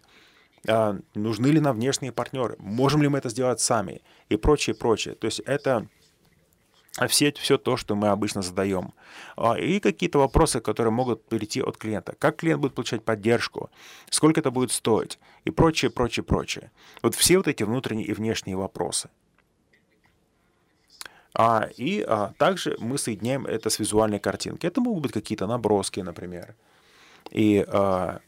А, 0.68 0.98
нужны 1.14 1.48
ли 1.48 1.60
нам 1.60 1.76
внешние 1.76 2.12
партнеры? 2.12 2.56
Можем 2.58 3.02
ли 3.02 3.08
мы 3.08 3.18
это 3.18 3.28
сделать 3.28 3.60
сами? 3.60 4.02
И 4.28 4.36
прочее, 4.36 4.74
прочее. 4.74 5.14
То 5.14 5.26
есть 5.26 5.40
это 5.40 5.88
все, 7.08 7.32
все 7.32 7.58
то, 7.58 7.76
что 7.76 7.94
мы 7.94 8.08
обычно 8.08 8.42
задаем. 8.42 8.92
А, 9.36 9.58
и 9.58 9.80
какие-то 9.80 10.18
вопросы, 10.18 10.60
которые 10.60 10.92
могут 10.92 11.24
прийти 11.24 11.62
от 11.62 11.76
клиента. 11.76 12.14
Как 12.18 12.36
клиент 12.36 12.60
будет 12.60 12.74
получать 12.74 13.04
поддержку, 13.04 13.70
сколько 14.10 14.40
это 14.40 14.50
будет 14.50 14.70
стоить 14.72 15.18
и 15.44 15.50
прочее, 15.50 15.90
прочее, 15.90 16.24
прочее. 16.24 16.70
Вот 17.02 17.14
все 17.14 17.38
вот 17.38 17.48
эти 17.48 17.62
внутренние 17.62 18.06
и 18.06 18.12
внешние 18.12 18.56
вопросы. 18.56 19.08
А, 21.34 21.68
и 21.76 22.04
а, 22.06 22.34
также 22.38 22.76
мы 22.78 22.98
соединяем 22.98 23.46
это 23.46 23.70
с 23.70 23.78
визуальной 23.78 24.18
картинкой. 24.18 24.68
Это 24.68 24.80
могут 24.80 25.04
быть 25.04 25.12
какие-то 25.12 25.46
наброски, 25.46 26.00
например. 26.00 26.54
И 27.30 27.64
а, 27.66 28.20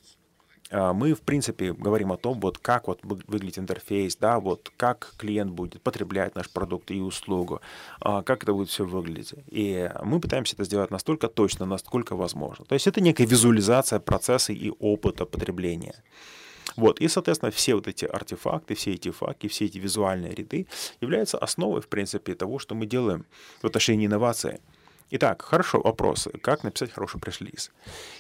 мы, 0.71 1.14
в 1.14 1.21
принципе, 1.21 1.73
говорим 1.73 2.12
о 2.12 2.16
том, 2.16 2.40
вот 2.40 2.59
как 2.59 2.88
вот 2.88 3.00
выглядит 3.02 3.59
интерфейс, 3.59 4.16
да, 4.16 4.40
вот 4.40 4.73
как 4.76 5.14
клиент 5.18 5.52
будет 5.52 5.80
потреблять 5.83 6.35
наш 6.35 6.50
продукт 6.50 6.90
и 6.90 7.00
услугу, 7.00 7.61
а, 8.00 8.23
как 8.23 8.42
это 8.42 8.52
будет 8.52 8.68
все 8.68 8.85
выглядеть. 8.85 9.35
И 9.50 9.90
мы 10.02 10.21
пытаемся 10.21 10.54
это 10.56 10.64
сделать 10.64 10.90
настолько 10.90 11.28
точно, 11.28 11.66
насколько 11.66 12.16
возможно. 12.16 12.64
То 12.64 12.75
есть 12.75 12.87
это 12.87 13.00
некая 13.00 13.26
визуализация 13.26 14.00
процесса 14.00 14.52
и 14.52 14.71
опыта 14.78 15.26
потребления. 15.26 15.94
Вот. 16.76 17.00
И, 17.00 17.09
соответственно, 17.09 17.50
все 17.50 17.75
вот 17.75 17.87
эти 17.87 18.04
артефакты, 18.04 18.75
все 18.75 18.92
эти 18.94 19.11
факи, 19.11 19.49
все 19.49 19.66
эти 19.66 19.78
визуальные 19.78 20.35
ряды 20.35 20.66
являются 21.00 21.38
основой, 21.38 21.80
в 21.80 21.88
принципе, 21.88 22.35
того, 22.35 22.59
что 22.59 22.75
мы 22.75 22.87
делаем 22.87 23.26
в 23.62 23.66
отношении 23.66 24.06
инновации. 24.06 24.61
Итак, 25.11 25.42
хорошо, 25.42 25.80
вопросы. 25.80 26.30
Как 26.42 26.64
написать 26.64 26.92
хороший 26.92 27.20
пресс-релиз? 27.20 27.70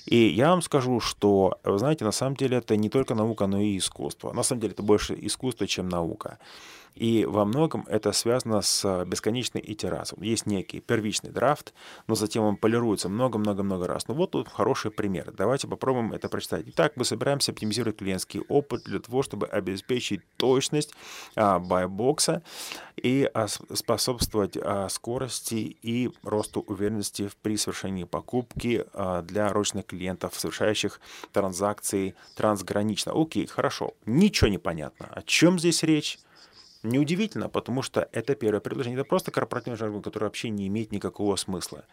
И 0.04 0.16
я 0.16 0.50
вам 0.50 0.62
скажу, 0.62 1.00
что, 1.00 1.58
вы 1.64 1.78
знаете, 1.78 2.04
на 2.04 2.12
самом 2.12 2.36
деле 2.36 2.58
это 2.58 2.76
не 2.76 2.88
только 2.88 3.14
наука, 3.14 3.46
но 3.46 3.60
и 3.60 3.78
искусство. 3.78 4.32
На 4.32 4.42
самом 4.42 4.60
деле 4.60 4.74
это 4.74 4.82
больше 4.82 5.16
искусство, 5.20 5.66
чем 5.66 5.88
наука. 5.88 6.38
И 6.94 7.24
во 7.24 7.44
многом 7.44 7.84
это 7.88 8.12
связано 8.12 8.62
с 8.62 9.04
бесконечной 9.04 9.62
итерацией. 9.64 10.28
Есть 10.28 10.46
некий 10.46 10.80
первичный 10.80 11.30
драфт, 11.30 11.74
но 12.06 12.14
затем 12.14 12.44
он 12.44 12.56
полируется 12.56 13.08
много-много-много 13.08 13.86
раз. 13.86 14.06
Ну 14.08 14.14
вот 14.14 14.32
тут 14.32 14.48
хороший 14.48 14.90
пример. 14.90 15.32
Давайте 15.36 15.66
попробуем 15.66 16.12
это 16.12 16.28
прочитать. 16.28 16.64
Итак, 16.66 16.92
мы 16.96 17.04
собираемся 17.04 17.52
оптимизировать 17.52 17.96
клиентский 17.96 18.40
опыт 18.48 18.84
для 18.84 19.00
того, 19.00 19.22
чтобы 19.22 19.46
обеспечить 19.46 20.20
точность 20.36 20.94
а, 21.34 21.58
байбокса 21.58 22.42
и 22.96 23.28
а, 23.34 23.48
способствовать 23.48 24.56
а, 24.60 24.88
скорости 24.88 25.76
и 25.82 26.10
росту 26.22 26.60
уверенности 26.60 27.28
при 27.42 27.56
совершении 27.56 28.04
покупки 28.04 28.84
а, 28.92 29.22
для 29.22 29.52
ручных 29.52 29.86
клиентов, 29.86 30.38
совершающих 30.38 31.00
транзакции 31.32 32.14
трансгранично. 32.36 33.12
Окей, 33.14 33.46
хорошо. 33.46 33.94
Ничего 34.06 34.48
не 34.48 34.58
понятно. 34.58 35.08
О 35.10 35.22
чем 35.22 35.58
здесь 35.58 35.82
речь? 35.82 36.18
Неудивительно, 36.84 37.48
потому 37.48 37.80
что 37.80 38.08
это 38.12 38.34
первое 38.34 38.60
предложение. 38.60 39.00
Это 39.00 39.08
просто 39.08 39.30
корпоративный 39.30 39.78
жаргон, 39.78 40.02
который 40.02 40.24
вообще 40.24 40.50
не 40.50 40.68
имеет 40.68 40.92
никакого 40.92 41.34
смысла. 41.36 41.86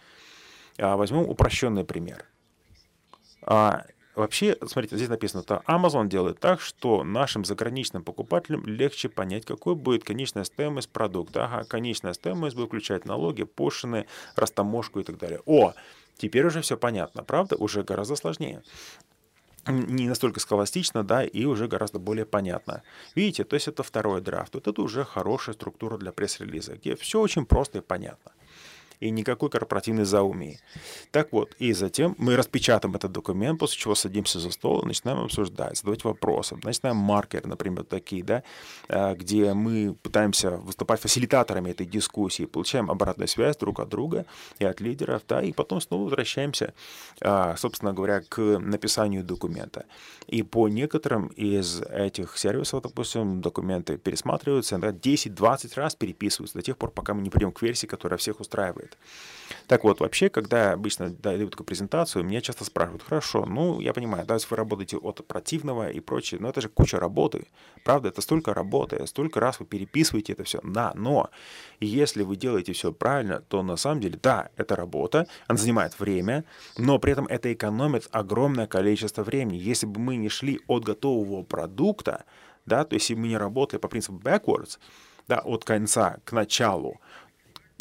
А, 0.78 0.98
возьмем 0.98 1.22
упрощенный 1.22 1.86
пример. 1.86 2.26
А, 3.42 3.86
вообще, 4.16 4.58
смотрите, 4.68 4.98
здесь 4.98 5.08
написано, 5.08 5.44
что 5.44 5.64
Amazon 5.66 6.10
делает 6.10 6.42
так, 6.42 6.60
что 6.60 7.06
нашим 7.06 7.46
заграничным 7.46 8.04
покупателям 8.04 8.66
легче 8.66 9.08
понять, 9.08 9.46
какой 9.46 9.76
будет 9.76 10.04
конечная 10.04 10.44
стоимость 10.44 10.90
продукта. 10.90 11.46
Ага, 11.46 11.64
конечная 11.64 12.12
стоимость 12.12 12.58
будет 12.58 12.68
включать 12.68 13.06
налоги, 13.06 13.44
пошлины, 13.44 14.08
растаможку 14.36 15.00
и 15.00 15.04
так 15.04 15.18
далее. 15.18 15.40
О, 15.46 15.74
теперь 16.18 16.46
уже 16.46 16.60
все 16.60 16.76
понятно, 16.76 17.24
правда? 17.24 17.56
Уже 17.56 17.84
гораздо 17.84 18.18
сложнее 18.18 18.62
не 19.68 20.08
настолько 20.08 20.40
схоластично, 20.40 21.04
да, 21.04 21.24
и 21.24 21.46
уже 21.46 21.68
гораздо 21.68 22.00
более 22.00 22.26
понятно. 22.26 22.84
Видите, 23.16 23.44
то 23.44 23.56
есть 23.56 23.68
это 23.68 23.84
второй 23.84 24.22
драфт. 24.22 24.56
Вот 24.56 24.68
это 24.68 24.82
уже 24.82 25.04
хорошая 25.04 25.54
структура 25.54 25.98
для 25.98 26.12
пресс-релиза, 26.12 26.76
где 26.76 26.96
все 26.96 27.20
очень 27.20 27.46
просто 27.46 27.80
и 27.80 27.82
понятно 27.82 28.32
и 29.02 29.10
никакой 29.10 29.50
корпоративной 29.50 30.06
заумии. 30.06 30.60
Так 31.12 31.34
вот, 31.34 31.56
и 31.60 31.74
затем 31.74 32.16
мы 32.18 32.36
распечатаем 32.38 32.96
этот 32.96 33.12
документ, 33.12 33.60
после 33.60 33.78
чего 33.78 33.96
садимся 33.96 34.40
за 34.40 34.52
стол 34.52 34.82
и 34.82 34.86
начинаем 34.86 35.20
обсуждать, 35.20 35.78
задавать 35.78 36.04
вопросы. 36.04 36.56
Начинаем 36.64 36.98
маркеры, 36.98 37.50
например, 37.50 37.84
такие, 37.84 38.24
да, 38.24 38.44
э, 38.88 39.16
где 39.16 39.54
мы 39.54 39.96
пытаемся 40.02 40.52
выступать 40.52 41.02
фасилитаторами 41.02 41.72
этой 41.72 41.88
дискуссии, 41.88 42.46
получаем 42.46 42.92
обратную 42.92 43.28
связь 43.28 43.58
друг 43.58 43.80
от 43.80 43.90
друга 43.90 44.26
и 44.60 44.66
от 44.66 44.80
лидеров, 44.80 45.24
да, 45.28 45.42
и 45.42 45.52
потом 45.52 45.82
снова 45.82 46.04
возвращаемся, 46.04 46.74
э, 47.22 47.56
собственно 47.58 47.94
говоря, 47.94 48.22
к 48.22 48.60
написанию 48.60 49.24
документа. 49.24 49.86
И 50.28 50.44
по 50.44 50.70
некоторым 50.70 51.28
из 51.30 51.82
этих 51.82 52.38
сервисов, 52.38 52.84
допустим, 52.84 53.42
документы 53.42 53.98
пересматриваются, 53.98 54.78
да, 54.78 54.92
10-20 54.92 55.76
раз 55.76 55.96
переписываются 55.96 56.60
до 56.60 56.62
тех 56.62 56.78
пор, 56.78 56.92
пока 56.92 57.16
мы 57.16 57.24
не 57.24 57.32
придем 57.32 57.52
к 57.52 57.64
версии, 57.64 57.88
которая 57.88 58.20
всех 58.20 58.40
устраивает 58.40 58.91
работает. 58.92 58.98
Так 59.68 59.84
вот, 59.84 60.00
вообще, 60.00 60.30
когда 60.30 60.74
обычно 60.74 61.10
даю 61.10 61.50
такую 61.50 61.66
презентацию, 61.66 62.26
меня 62.26 62.42
часто 62.42 62.66
спрашивают, 62.66 63.04
хорошо, 63.04 63.46
ну, 63.46 63.80
я 63.80 63.94
понимаю, 63.94 64.26
да, 64.26 64.36
если 64.36 64.48
вы 64.50 64.58
работаете 64.58 64.98
от 64.98 65.26
противного 65.28 65.90
и 65.90 66.00
прочее, 66.00 66.40
но 66.42 66.50
это 66.50 66.62
же 66.62 66.70
куча 66.70 67.00
работы, 67.00 67.48
правда, 67.84 68.10
это 68.10 68.22
столько 68.22 68.54
работы, 68.54 69.06
столько 69.08 69.40
раз 69.40 69.60
вы 69.60 69.66
переписываете 69.66 70.34
это 70.34 70.44
все, 70.44 70.60
да, 70.64 70.92
но 70.96 71.30
если 71.80 72.24
вы 72.24 72.36
делаете 72.36 72.74
все 72.74 72.92
правильно, 72.92 73.40
то 73.40 73.64
на 73.64 73.78
самом 73.78 74.02
деле, 74.02 74.20
да, 74.22 74.50
это 74.58 74.76
работа, 74.76 75.28
она 75.48 75.58
занимает 75.58 76.00
время, 76.00 76.44
но 76.78 77.00
при 77.00 77.12
этом 77.14 77.28
это 77.28 77.52
экономит 77.54 78.08
огромное 78.12 78.68
количество 78.68 79.24
времени. 79.24 79.58
Если 79.58 79.86
бы 79.86 80.00
мы 80.00 80.18
не 80.18 80.30
шли 80.30 80.60
от 80.68 80.84
готового 80.84 81.44
продукта, 81.44 82.24
да, 82.66 82.84
то 82.84 82.96
есть 82.96 83.10
если 83.10 83.22
мы 83.22 83.28
не 83.28 83.38
работали 83.38 83.80
по 83.80 83.88
принципу 83.88 84.20
backwards, 84.20 84.80
да, 85.28 85.40
от 85.40 85.64
конца 85.64 86.18
к 86.26 86.34
началу, 86.34 87.00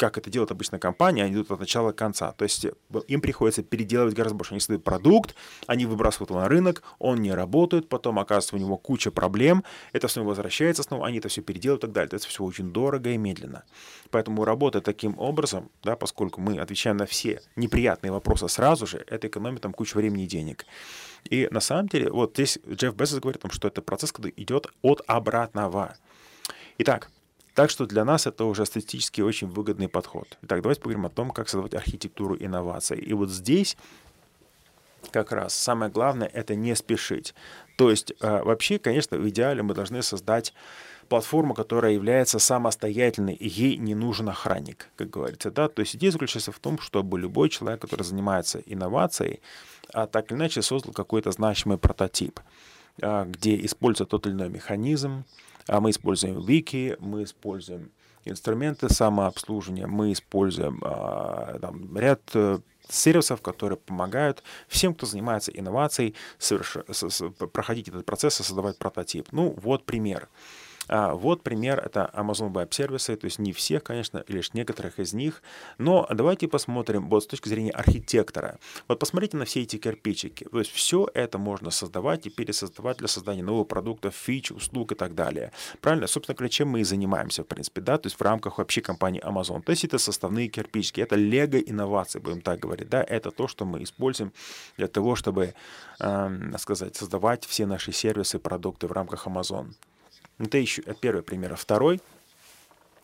как 0.01 0.17
это 0.17 0.31
делает 0.31 0.49
обычно 0.49 0.79
компания, 0.79 1.23
они 1.23 1.35
идут 1.35 1.51
от 1.51 1.59
начала 1.59 1.91
к 1.91 1.95
конца. 1.95 2.31
То 2.31 2.43
есть 2.43 2.65
э, 2.65 2.71
им 3.07 3.21
приходится 3.21 3.61
переделывать 3.61 4.15
гораздо 4.15 4.35
больше. 4.35 4.53
Они 4.53 4.59
создают 4.59 4.83
продукт, 4.83 5.35
они 5.67 5.85
выбрасывают 5.85 6.31
его 6.31 6.39
на 6.39 6.47
рынок, 6.47 6.81
он 6.97 7.21
не 7.21 7.31
работает, 7.31 7.87
потом 7.87 8.17
оказывается 8.17 8.55
у 8.55 8.59
него 8.59 8.77
куча 8.77 9.11
проблем, 9.11 9.63
это 9.93 10.07
снова 10.07 10.29
возвращается 10.29 10.81
снова, 10.81 11.05
они 11.05 11.19
это 11.19 11.29
все 11.29 11.43
переделывают 11.43 11.83
и 11.83 11.85
так 11.85 11.93
далее. 11.93 12.09
Это 12.15 12.27
все 12.27 12.43
очень 12.43 12.73
дорого 12.73 13.11
и 13.11 13.17
медленно. 13.17 13.63
Поэтому 14.09 14.43
работая 14.43 14.81
таким 14.81 15.19
образом, 15.19 15.69
да, 15.83 15.95
поскольку 15.95 16.41
мы 16.41 16.57
отвечаем 16.57 16.97
на 16.97 17.05
все 17.05 17.39
неприятные 17.55 18.11
вопросы 18.11 18.47
сразу 18.49 18.87
же, 18.87 19.05
это 19.05 19.27
экономит 19.27 19.61
там 19.61 19.71
кучу 19.71 19.99
времени 19.99 20.23
и 20.23 20.27
денег. 20.27 20.65
И 21.29 21.47
на 21.51 21.59
самом 21.59 21.87
деле, 21.89 22.09
вот 22.09 22.31
здесь 22.33 22.57
Джефф 22.67 22.95
Безос 22.95 23.19
говорит, 23.19 23.43
что 23.51 23.67
это 23.67 23.83
процесс, 23.83 24.11
когда 24.11 24.29
идет 24.35 24.65
от 24.81 25.03
обратного. 25.05 25.95
Итак, 26.79 27.11
так 27.53 27.69
что 27.69 27.85
для 27.85 28.05
нас 28.05 28.27
это 28.27 28.45
уже 28.45 28.65
статистически 28.65 29.21
очень 29.21 29.47
выгодный 29.47 29.87
подход. 29.87 30.37
Итак, 30.43 30.61
давайте 30.61 30.81
поговорим 30.81 31.05
о 31.05 31.09
том, 31.09 31.31
как 31.31 31.49
создавать 31.49 31.73
архитектуру 31.73 32.35
инноваций. 32.35 32.97
И 32.97 33.13
вот 33.13 33.29
здесь 33.29 33.77
как 35.11 35.31
раз 35.31 35.53
самое 35.53 35.91
главное— 35.91 36.27
это 36.33 36.55
не 36.55 36.75
спешить. 36.75 37.33
То 37.77 37.89
есть 37.89 38.13
э, 38.21 38.43
вообще, 38.43 38.79
конечно, 38.79 39.17
в 39.17 39.27
идеале 39.29 39.63
мы 39.63 39.73
должны 39.73 40.01
создать 40.03 40.53
платформу, 41.09 41.53
которая 41.53 41.91
является 41.91 42.39
самостоятельной, 42.39 43.33
и 43.33 43.47
ей 43.47 43.75
не 43.75 43.95
нужен 43.95 44.29
охранник, 44.29 44.87
как 44.95 45.09
говорится. 45.09 45.51
Да? 45.51 45.67
То 45.67 45.81
есть 45.81 45.95
идея 45.95 46.11
заключается 46.11 46.53
в 46.53 46.59
том, 46.59 46.79
чтобы 46.79 47.19
любой 47.19 47.49
человек, 47.49 47.81
который 47.81 48.03
занимается 48.03 48.59
инновацией, 48.65 49.41
а 49.93 50.07
так 50.07 50.31
или 50.31 50.37
иначе 50.37 50.61
создал 50.61 50.93
какой-то 50.93 51.31
значимый 51.31 51.77
прототип, 51.77 52.39
а, 53.01 53.25
где 53.25 53.57
используется 53.65 54.09
тот 54.09 54.25
или 54.25 54.33
иной 54.33 54.49
механизм. 54.49 55.25
А 55.67 55.79
мы 55.79 55.89
используем 55.91 56.43
вики, 56.43 56.97
мы 56.99 57.23
используем 57.23 57.91
инструменты 58.25 58.89
самообслуживания, 58.89 59.87
мы 59.87 60.11
используем 60.11 60.79
а, 60.83 61.57
там, 61.59 61.97
ряд 61.97 62.21
э, 62.33 62.59
сервисов, 62.87 63.41
которые 63.41 63.77
помогают 63.77 64.43
всем, 64.67 64.93
кто 64.93 65.05
занимается 65.05 65.51
инновацией, 65.51 66.15
соверш... 66.37 66.77
проходить 67.51 67.87
этот 67.87 68.05
процесс 68.05 68.39
и 68.39 68.43
создавать 68.43 68.77
прототип. 68.77 69.31
Ну, 69.31 69.55
вот 69.61 69.85
пример. 69.85 70.29
А, 70.87 71.13
вот 71.13 71.43
пример, 71.43 71.79
это 71.79 72.09
Amazon 72.13 72.51
Web 72.51 72.73
сервисы, 72.73 73.15
то 73.15 73.25
есть 73.25 73.39
не 73.39 73.53
всех, 73.53 73.83
конечно, 73.83 74.23
лишь 74.27 74.53
некоторых 74.53 74.99
из 74.99 75.13
них, 75.13 75.41
но 75.77 76.07
давайте 76.11 76.47
посмотрим 76.47 77.07
вот 77.09 77.23
с 77.23 77.27
точки 77.27 77.49
зрения 77.49 77.71
архитектора. 77.71 78.59
Вот 78.87 78.99
посмотрите 78.99 79.37
на 79.37 79.45
все 79.45 79.61
эти 79.61 79.77
кирпичики, 79.77 80.45
то 80.51 80.59
есть 80.59 80.71
все 80.71 81.07
это 81.13 81.37
можно 81.37 81.69
создавать 81.71 82.25
и 82.25 82.29
пересоздавать 82.29 82.97
для 82.97 83.07
создания 83.07 83.43
новых 83.43 83.67
продуктов, 83.67 84.15
фич, 84.15 84.51
услуг 84.51 84.91
и 84.91 84.95
так 84.95 85.15
далее. 85.15 85.51
Правильно? 85.81 86.07
Собственно 86.07 86.35
говоря, 86.35 86.49
чем 86.49 86.69
мы 86.69 86.81
и 86.81 86.83
занимаемся, 86.83 87.43
в 87.43 87.47
принципе, 87.47 87.81
да, 87.81 87.97
то 87.97 88.07
есть 88.07 88.19
в 88.19 88.21
рамках 88.21 88.57
вообще 88.57 88.81
компании 88.81 89.23
Amazon. 89.23 89.61
То 89.61 89.71
есть 89.71 89.85
это 89.85 89.97
составные 89.97 90.47
кирпичики, 90.47 91.01
это 91.01 91.15
лего 91.15 91.57
инновации, 91.57 92.19
будем 92.19 92.41
так 92.41 92.59
говорить, 92.59 92.89
да, 92.89 93.03
это 93.03 93.31
то, 93.31 93.47
что 93.47 93.65
мы 93.65 93.83
используем 93.83 94.33
для 94.77 94.87
того, 94.87 95.15
чтобы, 95.15 95.53
э, 95.99 96.57
сказать, 96.57 96.95
создавать 96.95 97.45
все 97.45 97.65
наши 97.65 97.91
сервисы, 97.91 98.39
продукты 98.39 98.87
в 98.87 98.91
рамках 98.91 99.27
Amazon. 99.27 99.73
Это 100.41 100.57
еще 100.57 100.81
первый 100.99 101.21
пример. 101.21 101.53
А 101.53 101.55
второй 101.55 102.01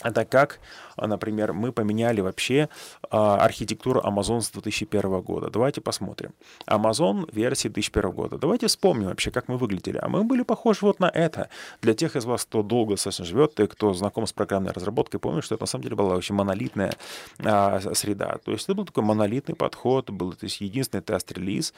это 0.04 0.26
как, 0.26 0.60
например, 0.96 1.54
мы 1.54 1.72
поменяли 1.72 2.22
вообще 2.22 2.70
а, 3.10 3.38
архитектуру 3.38 4.00
Amazon 4.02 4.42
с 4.42 4.52
2001 4.52 5.22
года. 5.22 5.50
Давайте 5.50 5.82
посмотрим. 5.82 6.34
Amazon 6.68 7.28
версии 7.32 7.68
2001 7.68 8.12
года. 8.12 8.38
Давайте 8.38 8.68
вспомним 8.68 9.08
вообще, 9.08 9.32
как 9.32 9.48
мы 9.48 9.58
выглядели. 9.58 9.98
А 10.00 10.08
мы 10.08 10.24
были 10.24 10.44
похожи 10.44 10.82
вот 10.84 11.00
на 11.00 11.10
это. 11.10 11.50
Для 11.82 11.96
тех 11.96 12.16
из 12.16 12.26
вас, 12.26 12.46
кто 12.46 12.62
долго 12.62 12.94
достаточно 12.94 13.26
живет, 13.26 13.60
и 13.60 13.66
кто 13.66 13.94
знаком 13.94 14.28
с 14.28 14.34
программной 14.34 14.72
разработкой, 14.72 15.20
помню, 15.20 15.42
что 15.42 15.56
это 15.56 15.64
на 15.64 15.68
самом 15.68 15.84
деле 15.84 15.96
была 15.96 16.16
очень 16.16 16.36
монолитная 16.36 16.94
а, 17.40 17.80
среда. 17.94 18.38
То 18.46 18.52
есть 18.52 18.66
это 18.66 18.76
был 18.76 18.86
такой 18.86 19.04
монолитный 19.04 19.56
подход, 19.56 20.12
был 20.12 20.34
то 20.34 20.44
есть, 20.46 20.62
единственный 20.62 21.02
тест-релиз. 21.02 21.74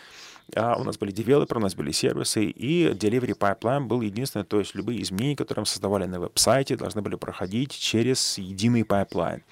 А, 0.55 0.75
у 0.75 0.83
нас 0.83 0.97
были 0.97 1.11
девелоперы, 1.11 1.61
у 1.61 1.63
нас 1.63 1.73
были 1.73 1.91
сервисы, 1.91 2.45
и 2.45 2.88
delivery 2.89 3.38
pipeline 3.38 3.85
был 3.85 4.01
единственный, 4.01 4.43
то 4.43 4.59
есть 4.59 4.75
любые 4.75 5.01
изменения, 5.03 5.38
которые 5.38 5.61
мы 5.61 5.67
создавали 5.67 6.05
на 6.05 6.19
веб-сайте, 6.19 6.75
должны 6.75 7.01
были 7.01 7.15
проходить 7.15 7.71
через 7.71 8.08
через 8.09 8.37
единый 8.37 8.83
пайплайн. 8.83 9.43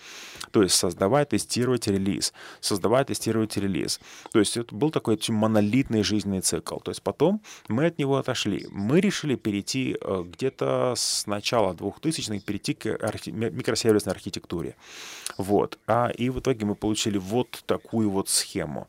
То 0.51 0.63
есть 0.63 0.75
создавать, 0.75 1.29
тестировать 1.29 1.87
релиз, 1.87 2.33
создавать, 2.61 3.07
тестировать 3.07 3.57
релиз. 3.57 3.99
То 4.31 4.39
есть 4.39 4.57
это 4.57 4.73
был 4.73 4.91
такой 4.91 5.19
монолитный 5.29 6.03
жизненный 6.03 6.41
цикл. 6.41 6.77
То 6.77 6.91
есть 6.91 7.01
потом 7.01 7.41
мы 7.67 7.85
от 7.85 7.99
него 7.99 8.17
отошли. 8.17 8.65
Мы 8.71 9.01
решили 9.01 9.35
перейти 9.35 9.97
э, 9.99 10.23
где-то 10.25 10.93
с 10.95 11.27
начала 11.27 11.73
2000-х, 11.73 12.45
перейти 12.45 12.73
к 12.73 12.85
архи- 12.87 13.31
микросервисной 13.31 14.13
архитектуре. 14.13 14.75
Вот. 15.37 15.77
А, 15.85 16.07
и 16.07 16.29
в 16.29 16.39
итоге 16.39 16.65
мы 16.65 16.75
получили 16.75 17.17
вот 17.17 17.63
такую 17.65 18.09
вот 18.09 18.29
схему. 18.29 18.87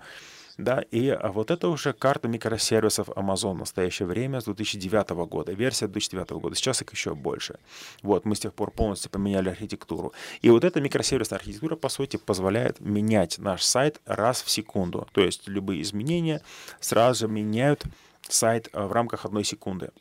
Да, 0.59 0.83
и 0.91 1.09
а, 1.09 1.31
вот 1.31 1.53
это 1.53 1.69
уже 1.69 1.93
карта 1.93 2.27
микросервисов 2.27 3.09
Amazon 3.11 3.55
в 3.55 3.59
настоящее 3.59 4.09
время 4.09 4.41
с 4.41 4.45
2009 4.45 5.11
года, 5.29 5.53
версия 5.53 5.87
2009 5.87 6.31
года, 6.31 6.57
сейчас 6.57 6.83
их 6.83 6.93
еще 6.93 7.15
больше. 7.15 7.61
Вот, 8.03 8.25
мы 8.25 8.35
с 8.35 8.41
тех 8.41 8.53
пор 8.53 8.73
полностью 8.73 9.09
поменяли 9.09 9.51
архитектуру. 9.51 10.13
И 10.43 10.51
вот 10.51 10.65
эта 10.65 10.81
микросервисная 10.81 11.39
архитектура, 11.39 11.77
по 11.77 11.89
сути, 11.89 12.17
позволяет 12.17 12.81
менять 12.81 13.39
наш 13.39 13.63
сайт 13.63 14.01
раз 14.05 14.43
в 14.43 14.51
секунду. 14.51 15.07
То 15.13 15.21
есть 15.21 15.47
любые 15.47 15.81
изменения 15.83 16.43
сразу 16.81 17.21
же 17.21 17.29
меняют 17.33 17.85
сайт 18.29 18.69
а, 18.73 18.89
в 18.89 18.93
рамках 18.93 19.27
одной 19.27 19.45
секунды. 19.45 19.93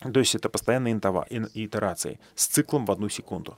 То 0.00 0.18
есть 0.18 0.34
это 0.34 0.48
постоянные 0.48 0.94
итерации 0.94 2.18
с 2.34 2.48
циклом 2.48 2.84
в 2.84 2.90
одну 2.90 3.08
секунду. 3.08 3.56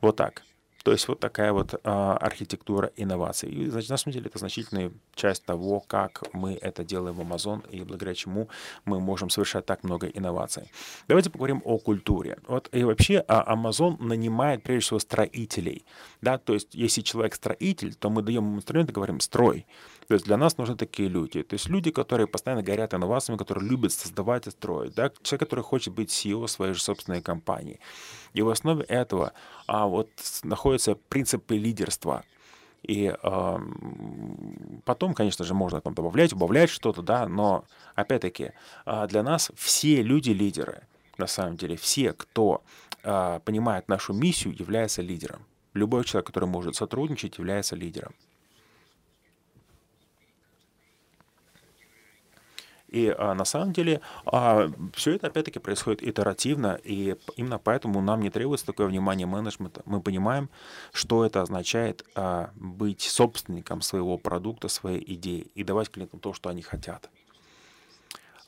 Вот 0.00 0.16
так. 0.16 0.42
То 0.88 0.92
есть 0.92 1.06
вот 1.06 1.20
такая 1.20 1.52
вот 1.52 1.74
э, 1.74 1.78
архитектура 1.84 2.90
инноваций. 2.96 3.50
И, 3.50 3.68
значит, 3.68 3.90
на 3.90 3.98
самом 3.98 4.14
деле 4.14 4.28
это 4.28 4.38
значительная 4.38 4.90
часть 5.14 5.44
того, 5.44 5.80
как 5.80 6.22
мы 6.32 6.54
это 6.54 6.82
делаем 6.82 7.16
в 7.16 7.20
Amazon 7.20 7.62
и 7.68 7.82
благодаря 7.82 8.14
чему 8.14 8.48
мы 8.86 8.98
можем 8.98 9.28
совершать 9.28 9.66
так 9.66 9.84
много 9.84 10.06
инноваций. 10.06 10.72
Давайте 11.06 11.28
поговорим 11.28 11.60
о 11.66 11.76
культуре. 11.76 12.38
Вот 12.46 12.70
и 12.72 12.84
вообще 12.84 13.22
а, 13.28 13.54
Amazon 13.54 14.02
нанимает 14.02 14.62
прежде 14.62 14.86
всего 14.86 14.98
строителей. 14.98 15.84
Да? 16.22 16.38
То 16.38 16.54
есть 16.54 16.74
если 16.74 17.02
человек 17.02 17.34
строитель, 17.34 17.94
то 17.94 18.08
мы 18.08 18.22
даем 18.22 18.46
ему 18.46 18.56
инструмент 18.56 18.88
и 18.88 18.94
говорим 18.94 19.20
«строй». 19.20 19.66
То 20.08 20.14
есть 20.14 20.24
для 20.24 20.38
нас 20.38 20.56
нужны 20.56 20.74
такие 20.74 21.08
люди. 21.08 21.42
То 21.42 21.54
есть 21.54 21.68
люди, 21.68 21.90
которые 21.90 22.26
постоянно 22.26 22.62
горят 22.62 22.94
инновациями, 22.94 23.36
которые 23.38 23.68
любят 23.68 23.92
создавать 23.92 24.46
и 24.46 24.50
строить. 24.50 24.94
Да? 24.94 25.12
Человек, 25.22 25.40
который 25.40 25.62
хочет 25.62 25.92
быть 25.92 26.08
CEO 26.08 26.48
своей 26.48 26.72
же 26.72 26.80
собственной 26.80 27.20
компании. 27.20 27.78
И 28.32 28.40
в 28.40 28.48
основе 28.48 28.84
этого 28.84 29.34
а, 29.66 29.86
вот 29.86 30.08
находятся 30.42 30.94
принципы 30.94 31.58
лидерства. 31.58 32.24
И 32.82 33.14
э, 33.22 33.58
потом, 34.84 35.12
конечно 35.12 35.44
же, 35.44 35.52
можно 35.52 35.80
там 35.80 35.94
добавлять, 35.94 36.32
убавлять 36.32 36.70
что-то, 36.70 37.02
да, 37.02 37.26
но 37.26 37.64
опять-таки 37.96 38.52
э, 38.86 39.06
для 39.08 39.24
нас 39.24 39.50
все 39.56 40.00
люди 40.00 40.30
лидеры. 40.30 40.86
На 41.18 41.26
самом 41.26 41.56
деле, 41.56 41.76
все, 41.76 42.12
кто 42.12 42.62
э, 43.02 43.40
понимает 43.44 43.88
нашу 43.88 44.14
миссию, 44.14 44.54
является 44.56 45.02
лидером. 45.02 45.44
Любой 45.74 46.04
человек, 46.04 46.28
который 46.28 46.48
может 46.48 46.76
сотрудничать, 46.76 47.38
является 47.38 47.74
лидером. 47.74 48.14
И 52.88 53.14
а, 53.16 53.34
на 53.34 53.44
самом 53.44 53.72
деле 53.72 54.00
а, 54.24 54.70
все 54.94 55.14
это 55.14 55.28
опять-таки 55.28 55.58
происходит 55.58 56.02
итеративно, 56.02 56.78
и 56.82 57.16
именно 57.36 57.58
поэтому 57.58 58.00
нам 58.00 58.20
не 58.20 58.30
требуется 58.30 58.66
такое 58.66 58.86
внимание 58.86 59.26
менеджмента. 59.26 59.82
Мы 59.84 60.00
понимаем, 60.00 60.48
что 60.92 61.24
это 61.24 61.42
означает 61.42 62.04
а, 62.14 62.50
быть 62.56 63.02
собственником 63.02 63.82
своего 63.82 64.16
продукта, 64.18 64.68
своей 64.68 65.04
идеи 65.14 65.50
и 65.54 65.64
давать 65.64 65.90
клиентам 65.90 66.20
то, 66.20 66.32
что 66.32 66.48
они 66.48 66.62
хотят. 66.62 67.10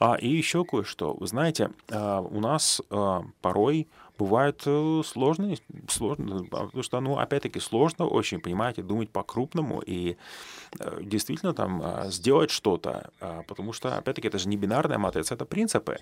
А, 0.02 0.14
и 0.14 0.28
еще 0.28 0.64
кое-что. 0.64 1.12
Вы 1.12 1.26
знаете, 1.26 1.70
а, 1.90 2.20
у 2.20 2.40
нас 2.40 2.80
а, 2.90 3.22
порой 3.42 3.86
бывают 4.20 4.62
э, 4.66 5.02
сложные, 5.04 5.56
сложно, 5.88 6.44
потому 6.44 6.82
что, 6.82 7.00
ну, 7.00 7.18
опять-таки, 7.18 7.58
сложно 7.58 8.06
очень, 8.06 8.38
понимаете, 8.40 8.82
думать 8.82 9.08
по-крупному 9.10 9.80
и 9.80 10.16
э, 10.78 10.98
действительно 11.02 11.54
там 11.54 11.80
а, 11.82 12.10
сделать 12.10 12.50
что-то, 12.50 13.10
а, 13.20 13.42
потому 13.48 13.72
что, 13.72 13.96
опять-таки, 13.96 14.28
это 14.28 14.38
же 14.38 14.48
не 14.48 14.58
бинарная 14.58 14.98
матрица, 14.98 15.34
это 15.34 15.46
принципы. 15.46 15.96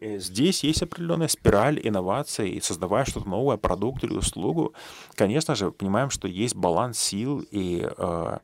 И 0.00 0.18
здесь 0.18 0.62
есть 0.64 0.82
определенная 0.82 1.28
спираль 1.28 1.80
инноваций, 1.82 2.50
и 2.50 2.60
создавая 2.60 3.04
что-то 3.04 3.28
новое, 3.28 3.56
продукт 3.56 4.04
или 4.04 4.12
услугу, 4.12 4.74
конечно 5.14 5.54
же, 5.54 5.70
понимаем, 5.70 6.10
что 6.10 6.28
есть 6.28 6.54
баланс 6.54 6.98
сил, 6.98 7.44
и 7.50 7.86
э, 7.86 8.38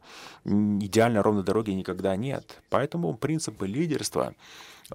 идеально 0.45 1.23
ровной 1.23 1.45
дороги 1.45 1.71
никогда 1.71 2.17
нет. 2.17 2.63
Поэтому 2.71 3.15
принципы 3.15 3.67
лидерства 3.67 4.35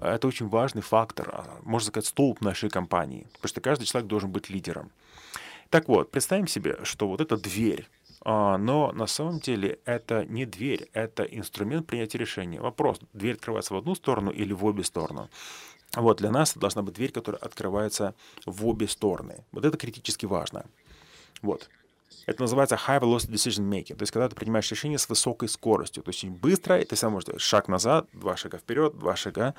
это 0.00 0.28
очень 0.28 0.48
важный 0.48 0.82
фактор, 0.82 1.30
а, 1.32 1.60
можно 1.62 1.88
сказать, 1.88 2.06
столб 2.06 2.40
нашей 2.40 2.70
компании, 2.70 3.26
потому 3.34 3.48
что 3.48 3.60
каждый 3.60 3.84
человек 3.84 4.08
должен 4.08 4.30
быть 4.30 4.50
лидером. 4.50 4.90
Так 5.70 5.88
вот, 5.88 6.10
представим 6.10 6.46
себе, 6.46 6.78
что 6.84 7.08
вот 7.08 7.20
эта 7.20 7.36
дверь, 7.36 7.88
а, 8.22 8.58
но 8.58 8.92
на 8.92 9.06
самом 9.06 9.40
деле 9.40 9.78
это 9.84 10.24
не 10.24 10.46
дверь, 10.46 10.88
это 10.92 11.24
инструмент 11.24 11.86
принятия 11.86 12.18
решения. 12.18 12.60
Вопрос, 12.60 13.00
дверь 13.12 13.34
открывается 13.34 13.74
в 13.74 13.76
одну 13.76 13.94
сторону 13.94 14.30
или 14.30 14.52
в 14.52 14.64
обе 14.64 14.84
стороны. 14.84 15.28
Вот 16.00 16.18
для 16.18 16.30
нас 16.30 16.54
должна 16.54 16.82
быть 16.82 16.94
дверь, 16.94 17.12
которая 17.12 17.40
открывается 17.40 18.14
в 18.46 18.66
обе 18.66 18.88
стороны. 18.88 19.44
Вот 19.52 19.64
это 19.64 19.76
критически 19.76 20.26
важно. 20.26 20.64
Вот. 21.42 21.68
Это 22.26 22.42
называется 22.42 22.76
high 22.76 23.00
velocity 23.00 23.30
decision 23.32 23.68
making, 23.68 23.96
то 23.96 24.02
есть 24.02 24.12
когда 24.12 24.28
ты 24.28 24.36
принимаешь 24.36 24.70
решение 24.70 24.98
с 24.98 25.08
высокой 25.08 25.48
скоростью, 25.48 26.02
то 26.02 26.10
есть 26.10 26.22
очень 26.22 26.34
быстро, 26.34 26.78
и 26.78 26.84
ты 26.84 26.94
сам 26.94 27.12
можешь 27.12 27.26
делать 27.26 27.40
шаг 27.40 27.68
назад, 27.68 28.06
два 28.12 28.36
шага 28.36 28.58
вперед, 28.58 28.98
два 28.98 29.16
шага 29.16 29.54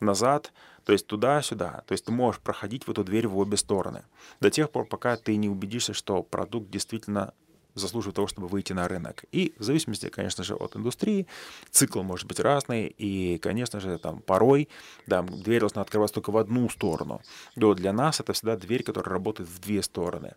назад, 0.00 0.50
то 0.84 0.92
есть 0.92 1.06
туда-сюда. 1.06 1.84
То 1.86 1.92
есть 1.92 2.06
ты 2.06 2.12
можешь 2.12 2.40
проходить 2.40 2.86
в 2.86 2.90
эту 2.90 3.04
дверь 3.04 3.26
в 3.26 3.36
обе 3.36 3.56
стороны. 3.58 4.04
До 4.40 4.50
тех 4.50 4.70
пор, 4.70 4.86
пока 4.86 5.16
ты 5.16 5.36
не 5.36 5.50
убедишься, 5.50 5.92
что 5.92 6.22
продукт 6.22 6.70
действительно 6.70 7.34
заслуживает 7.74 8.16
того, 8.16 8.26
чтобы 8.26 8.48
выйти 8.48 8.72
на 8.72 8.88
рынок. 8.88 9.24
И 9.32 9.54
в 9.58 9.62
зависимости, 9.62 10.08
конечно 10.08 10.44
же, 10.44 10.54
от 10.54 10.76
индустрии, 10.76 11.26
цикл 11.70 12.02
может 12.02 12.26
быть 12.26 12.40
разный, 12.40 12.86
и, 12.86 13.38
конечно 13.38 13.80
же, 13.80 13.98
там 13.98 14.20
порой 14.20 14.68
да, 15.06 15.22
дверь 15.22 15.60
должна 15.60 15.82
открываться 15.82 16.14
только 16.14 16.30
в 16.30 16.36
одну 16.36 16.68
сторону. 16.68 17.20
Но 17.56 17.74
для 17.74 17.92
нас 17.92 18.20
это 18.20 18.32
всегда 18.32 18.56
дверь, 18.56 18.82
которая 18.82 19.12
работает 19.12 19.48
в 19.48 19.60
две 19.60 19.82
стороны. 19.82 20.34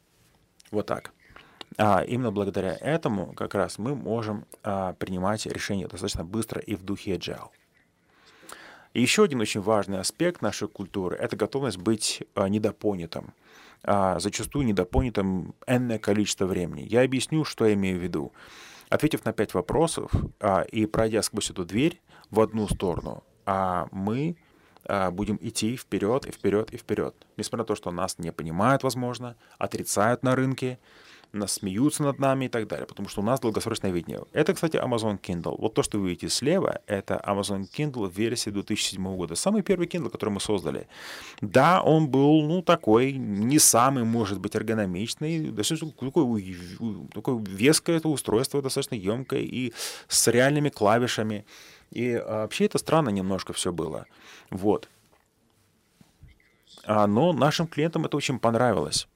Вот 0.71 0.85
так. 0.85 1.13
А 1.77 2.03
именно 2.03 2.31
благодаря 2.31 2.75
этому 2.75 3.33
как 3.33 3.53
раз 3.53 3.77
мы 3.77 3.95
можем 3.95 4.45
а, 4.63 4.93
принимать 4.93 5.45
решения 5.45 5.87
достаточно 5.87 6.23
быстро 6.23 6.61
и 6.61 6.75
в 6.75 6.83
духе 6.83 7.15
agile. 7.15 7.49
И 8.97 9.01
еще 9.01 9.25
один 9.25 9.39
очень 9.41 9.61
важный 9.61 9.99
аспект 9.99 10.41
нашей 10.41 10.67
культуры– 10.67 11.15
это 11.19 11.35
готовность 11.35 11.77
быть 11.77 12.23
а, 12.33 12.49
недопонятым. 12.49 13.31
А, 13.83 14.17
зачастую 14.17 14.65
недопонятым 14.65 15.53
энное 15.67 15.99
количество 15.99 16.47
времени. 16.47 16.81
Я 16.81 17.03
объясню, 17.03 17.43
что 17.43 17.67
я 17.67 17.75
имею 17.75 17.99
в 17.99 18.01
виду. 18.01 18.33
Ответив 18.89 19.23
на 19.23 19.33
пять 19.33 19.53
вопросов 19.53 20.11
а, 20.39 20.61
и 20.61 20.87
пройдя 20.87 21.21
сквозь 21.21 21.51
эту 21.51 21.63
дверь 21.63 22.01
в 22.31 22.39
одну 22.39 22.67
сторону, 22.67 23.23
мы 23.91 24.35
будем 25.11 25.37
идти 25.41 25.77
вперед 25.77 26.25
и 26.25 26.31
вперед 26.31 26.73
и 26.73 26.77
вперед. 26.77 27.13
Несмотря 27.37 27.59
на 27.61 27.67
то, 27.67 27.75
что 27.75 27.91
нас 27.91 28.17
не 28.17 28.31
понимают, 28.31 28.81
возможно, 28.81 29.35
отрицают 29.59 30.23
на 30.23 30.35
рынке, 30.35 30.79
нас 31.31 31.53
смеются 31.53 32.03
над 32.03 32.19
нами 32.19 32.45
и 32.45 32.47
так 32.47 32.67
далее, 32.67 32.85
потому 32.85 33.09
что 33.09 33.21
у 33.21 33.23
нас 33.23 33.39
долгосрочное 33.39 33.91
видение. 33.91 34.23
Это, 34.33 34.53
кстати, 34.53 34.77
Amazon 34.77 35.19
Kindle. 35.19 35.55
Вот 35.57 35.73
то, 35.73 35.83
что 35.83 35.99
вы 35.99 36.09
видите 36.09 36.29
слева, 36.29 36.81
это 36.87 37.21
Amazon 37.25 37.65
Kindle 37.69 38.11
версии 38.11 38.49
2007 38.49 39.15
года. 39.15 39.35
Самый 39.35 39.61
первый 39.61 39.87
Kindle, 39.87 40.09
который 40.09 40.29
мы 40.29 40.39
создали. 40.39 40.87
Да, 41.41 41.81
он 41.81 42.07
был, 42.07 42.43
ну, 42.43 42.61
такой, 42.61 43.13
не 43.13 43.59
самый, 43.59 44.03
может 44.03 44.39
быть, 44.39 44.55
эргономичный, 44.55 45.51
достаточно 45.51 45.91
такое, 45.91 46.25
такое 47.13 47.43
веское 47.47 47.97
это 47.97 48.09
устройство, 48.09 48.61
достаточно 48.61 48.95
емкое 48.95 49.41
и 49.41 49.73
с 50.07 50.27
реальными 50.27 50.69
клавишами. 50.69 51.45
И 51.91 52.13
а, 52.13 52.41
вообще 52.41 52.65
это 52.65 52.77
странно 52.77 53.09
немножко 53.09 53.53
все 53.53 53.71
было. 53.71 54.05
Вот. 54.49 54.89
А, 56.85 57.05
но 57.07 57.33
нашим 57.33 57.67
клиентам 57.67 58.05
это 58.05 58.17
очень 58.17 58.39
понравилось. 58.39 59.07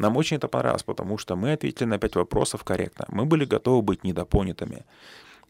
Нам 0.00 0.16
очень 0.16 0.38
это 0.38 0.48
понравилось, 0.48 0.82
потому 0.82 1.18
что 1.18 1.36
мы 1.36 1.52
ответили 1.52 1.84
на 1.84 1.98
пять 1.98 2.16
вопросов 2.16 2.64
корректно. 2.64 3.04
Мы 3.08 3.26
были 3.26 3.44
готовы 3.44 3.82
быть 3.82 4.02
недопонятыми. 4.02 4.84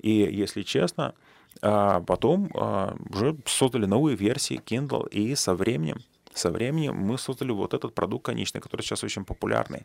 И, 0.01 0.11
если 0.11 0.63
честно, 0.63 1.15
а, 1.63 2.01
потом 2.01 2.51
а, 2.55 2.97
уже 3.11 3.37
создали 3.47 3.87
новые 3.87 4.17
версии 4.17 4.61
Kindle, 4.67 5.09
и 5.09 5.35
со 5.37 5.55
временем 5.55 5.99
со 6.33 6.51
временем 6.51 6.95
мы 6.95 7.19
создали 7.19 7.51
вот 7.51 7.75
этот 7.75 7.93
продукт 7.93 8.27
конечный, 8.27 8.61
который 8.61 8.83
сейчас 8.83 9.05
очень 9.05 9.25
популярный. 9.25 9.85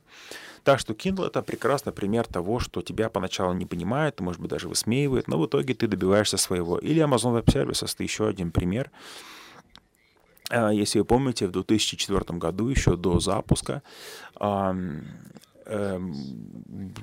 Так 0.64 0.80
что 0.80 0.94
Kindle— 0.94 1.26
это 1.28 1.42
прекрасный 1.42 1.92
пример 1.92 2.28
того, 2.28 2.60
что 2.60 2.82
тебя 2.82 3.10
поначалу 3.10 3.54
не 3.54 3.66
понимает, 3.66 4.20
может 4.20 4.40
быть, 4.42 4.52
даже 4.52 4.68
высмеивает, 4.68 5.28
но 5.28 5.40
в 5.40 5.48
итоге 5.48 5.74
ты 5.74 5.88
добиваешься 5.88 6.38
своего. 6.38 6.78
Или 6.78 7.04
Amazon 7.04 7.42
Web 7.42 7.46
Services— 7.46 7.92
это 7.94 8.04
еще 8.04 8.28
один 8.28 8.52
пример, 8.52 8.92
если 10.52 11.00
вы 11.00 11.06
помните, 11.06 11.48
в 11.48 11.52
2004 11.52 12.38
году, 12.38 12.68
еще 12.68 12.96
до 12.96 13.20
запуска, 13.20 13.82
эм, 14.40 15.06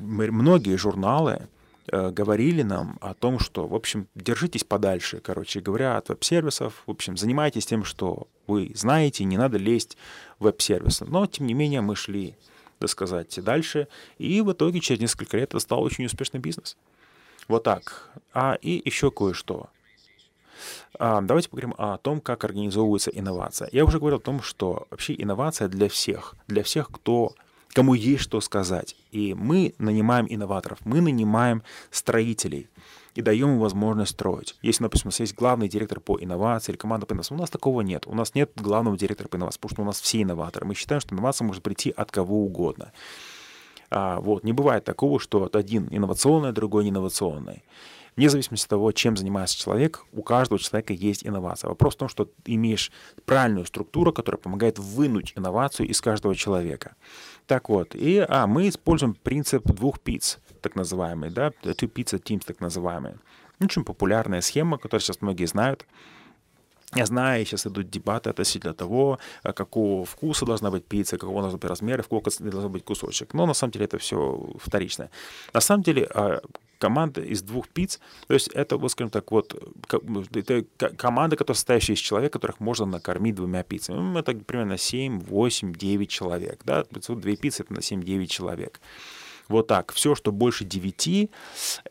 многие 0.01 0.77
журналы 0.77 1.49
э, 1.89 2.11
говорили 2.11 2.63
нам 2.63 2.99
о 3.01 3.15
том, 3.15 3.39
что, 3.39 3.67
в 3.67 3.75
общем, 3.75 4.07
держитесь 4.15 4.65
подальше, 4.65 5.21
короче 5.21 5.61
говоря, 5.61 5.97
от 5.97 6.09
веб-сервисов, 6.09 6.83
в 6.87 6.91
общем, 6.91 7.17
занимайтесь 7.17 7.67
тем, 7.67 7.85
что 7.85 8.29
вы 8.47 8.73
знаете, 8.75 9.25
не 9.25 9.37
надо 9.37 9.59
лезть 9.59 9.97
в 10.39 10.45
веб-сервисы. 10.45 11.05
Но, 11.05 11.27
тем 11.27 11.47
не 11.47 11.55
менее, 11.55 11.81
мы 11.81 11.97
шли, 11.97 12.37
так 12.79 12.91
сказать, 12.91 13.37
дальше, 13.43 13.89
и 14.19 14.41
в 14.41 14.53
итоге 14.53 14.81
через 14.81 15.01
несколько 15.01 15.37
лет 15.37 15.51
это 15.51 15.59
стал 15.59 15.83
очень 15.83 16.07
успешный 16.07 16.39
бизнес. 16.39 16.77
Вот 17.49 17.65
так. 17.65 18.11
А 18.33 18.57
и 18.61 18.81
еще 18.85 19.11
кое-что. 19.11 19.69
А, 20.99 21.21
давайте 21.21 21.49
поговорим 21.49 21.75
о 21.79 21.99
том, 21.99 22.21
как 22.21 22.45
организовывается 22.45 23.11
инновация. 23.11 23.69
Я 23.73 23.85
уже 23.85 23.99
говорил 23.99 24.19
о 24.19 24.23
том, 24.23 24.43
что 24.43 24.87
вообще 24.91 25.15
инновация 25.17 25.69
для 25.69 25.89
всех, 25.89 26.35
для 26.49 26.63
всех, 26.63 26.89
кто 26.91 27.35
кому 27.73 27.95
есть 27.95 28.23
что 28.23 28.41
сказать. 28.41 28.97
И 29.11 29.35
мы 29.35 29.75
нанимаем 29.79 30.27
инноваторов, 30.29 30.79
мы 30.85 31.01
нанимаем 31.01 31.63
строителей 31.91 32.69
и 33.15 33.23
даем 33.23 33.51
им 33.51 33.59
возможность 33.59 34.13
строить. 34.13 34.57
Если, 34.63 34.83
например, 34.83 35.03
у 35.05 35.09
нас 35.09 35.21
есть 35.21 35.35
главный 35.35 35.69
директор 35.69 36.01
по 36.01 36.19
инновации 36.19 36.73
или 36.73 36.79
команда 36.79 37.07
по 37.07 37.13
инновации, 37.13 37.35
у 37.35 37.39
нас 37.39 37.51
такого 37.51 37.83
нет. 37.83 38.07
У 38.07 38.15
нас 38.15 38.35
нет 38.35 38.53
главного 38.57 38.97
директора 38.97 39.29
по 39.29 39.37
инновации, 39.37 39.59
потому 39.59 39.75
что 39.75 39.83
у 39.83 39.87
нас 39.87 40.01
все 40.01 40.23
инноваторы. 40.23 40.67
Мы 40.67 40.75
считаем, 40.75 41.01
что 41.01 41.15
инновация 41.15 41.47
может 41.47 41.63
прийти 41.63 41.91
от 41.91 42.11
кого 42.11 42.45
угодно. 42.45 42.93
А, 43.91 44.21
вот, 44.21 44.45
не 44.45 44.53
бывает 44.53 44.85
такого, 44.85 45.21
что 45.21 45.49
один 45.53 45.89
инновационный, 45.91 46.51
а 46.51 46.53
другой 46.53 46.85
не 46.85 46.91
инновационный. 46.91 47.63
Вне 48.17 48.29
зависимости 48.29 48.67
от 48.67 48.71
того, 48.71 48.93
чем 48.93 49.17
занимается 49.17 49.59
человек, 49.59 50.05
у 50.13 50.23
каждого 50.23 50.59
человека 50.59 50.93
есть 50.93 51.27
инновация. 51.27 51.69
Вопрос 51.69 51.95
в 51.95 51.99
том, 51.99 52.09
что 52.09 52.27
ты 52.27 52.55
имеешь 52.55 52.93
правильную 53.25 53.65
структуру, 53.65 54.13
которая 54.13 54.39
помогает 54.39 54.79
вынуть 54.79 55.33
инновацию 55.35 55.89
из 55.89 56.01
каждого 56.03 56.35
человека. 56.35 56.95
Так 57.47 57.71
вот, 57.71 57.95
и 57.95 58.25
а, 58.29 58.47
мы 58.47 58.69
используем 58.69 59.15
принцип 59.15 59.65
двух 59.65 59.99
пиц, 59.99 60.41
так 60.61 60.77
называемый, 60.77 61.31
да, 61.31 61.53
two 61.63 61.91
pizza 61.91 62.23
teams, 62.23 62.43
так 62.47 62.61
называемый. 62.61 63.15
Очень 63.61 63.85
популярная 63.85 64.43
схема, 64.43 64.77
которую 64.77 65.01
сейчас 65.01 65.23
многие 65.23 65.47
знают. 65.47 65.87
Я 66.95 67.07
знаю, 67.07 67.47
сейчас 67.47 67.67
идут 67.67 67.91
дебаты 67.91 68.31
относительно 68.31 68.75
того, 68.75 69.19
а, 69.43 69.53
какого 69.53 70.05
вкуса 70.05 70.45
должна 70.45 70.71
быть 70.71 70.85
пицца, 70.85 71.17
какого 71.17 71.41
должен 71.41 71.59
быть 71.59 71.71
размер, 71.71 72.01
и 72.01 72.03
сколько 72.03 72.31
должен 72.39 72.71
быть 72.71 72.85
кусочек. 72.85 73.35
Но 73.35 73.47
на 73.47 73.55
самом 73.55 73.73
деле 73.73 73.87
это 73.87 73.97
все 73.99 74.51
вторично. 74.59 75.09
На 75.55 75.61
самом 75.61 75.83
деле 75.83 76.07
а, 76.15 76.41
команда 76.83 77.21
из 77.21 77.43
двух 77.43 77.69
пиц. 77.69 78.01
То 78.27 78.35
есть 78.35 78.49
это, 78.49 78.77
вот 78.77 78.91
скажем 78.91 79.11
так, 79.11 79.31
вот 79.31 79.55
это 80.35 80.65
команда, 80.97 81.37
которая 81.37 81.55
состоящая 81.55 81.95
из 81.95 82.01
человек, 82.01 82.33
которых 82.33 82.61
можно 82.61 82.87
накормить 82.87 83.37
двумя 83.37 83.63
пиццами. 83.63 84.19
Это 84.19 84.35
примерно 84.35 84.77
7, 84.77 85.21
8, 85.21 85.75
9 85.75 86.11
человек. 86.11 86.61
Да? 86.65 86.85
Две 87.09 87.37
пиццы— 87.37 87.63
это 87.65 87.73
на 87.73 87.79
7-9 87.79 88.27
человек. 88.27 88.81
Вот 89.53 89.67
так. 89.67 89.93
Все, 89.93 90.15
что 90.15 90.33
больше 90.33 90.65
9, 90.65 91.31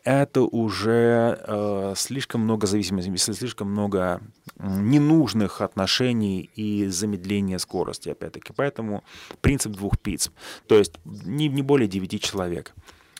это 0.02 0.42
уже 0.42 1.38
э, 1.46 1.94
слишком 1.96 2.40
много 2.40 2.66
зависимости, 2.66 3.32
слишком 3.32 3.70
много 3.70 4.20
ненужных 4.58 5.60
отношений 5.60 6.50
и 6.56 6.86
замедления 6.88 7.58
скорости, 7.58 8.08
опять-таки. 8.08 8.52
Поэтому 8.56 9.04
принцип 9.40 9.72
двух 9.72 9.96
пиц. 9.96 10.32
То 10.66 10.76
есть 10.76 10.94
не, 11.04 11.48
не 11.48 11.62
более 11.62 11.86
9 11.86 12.20
человек. 12.20 12.74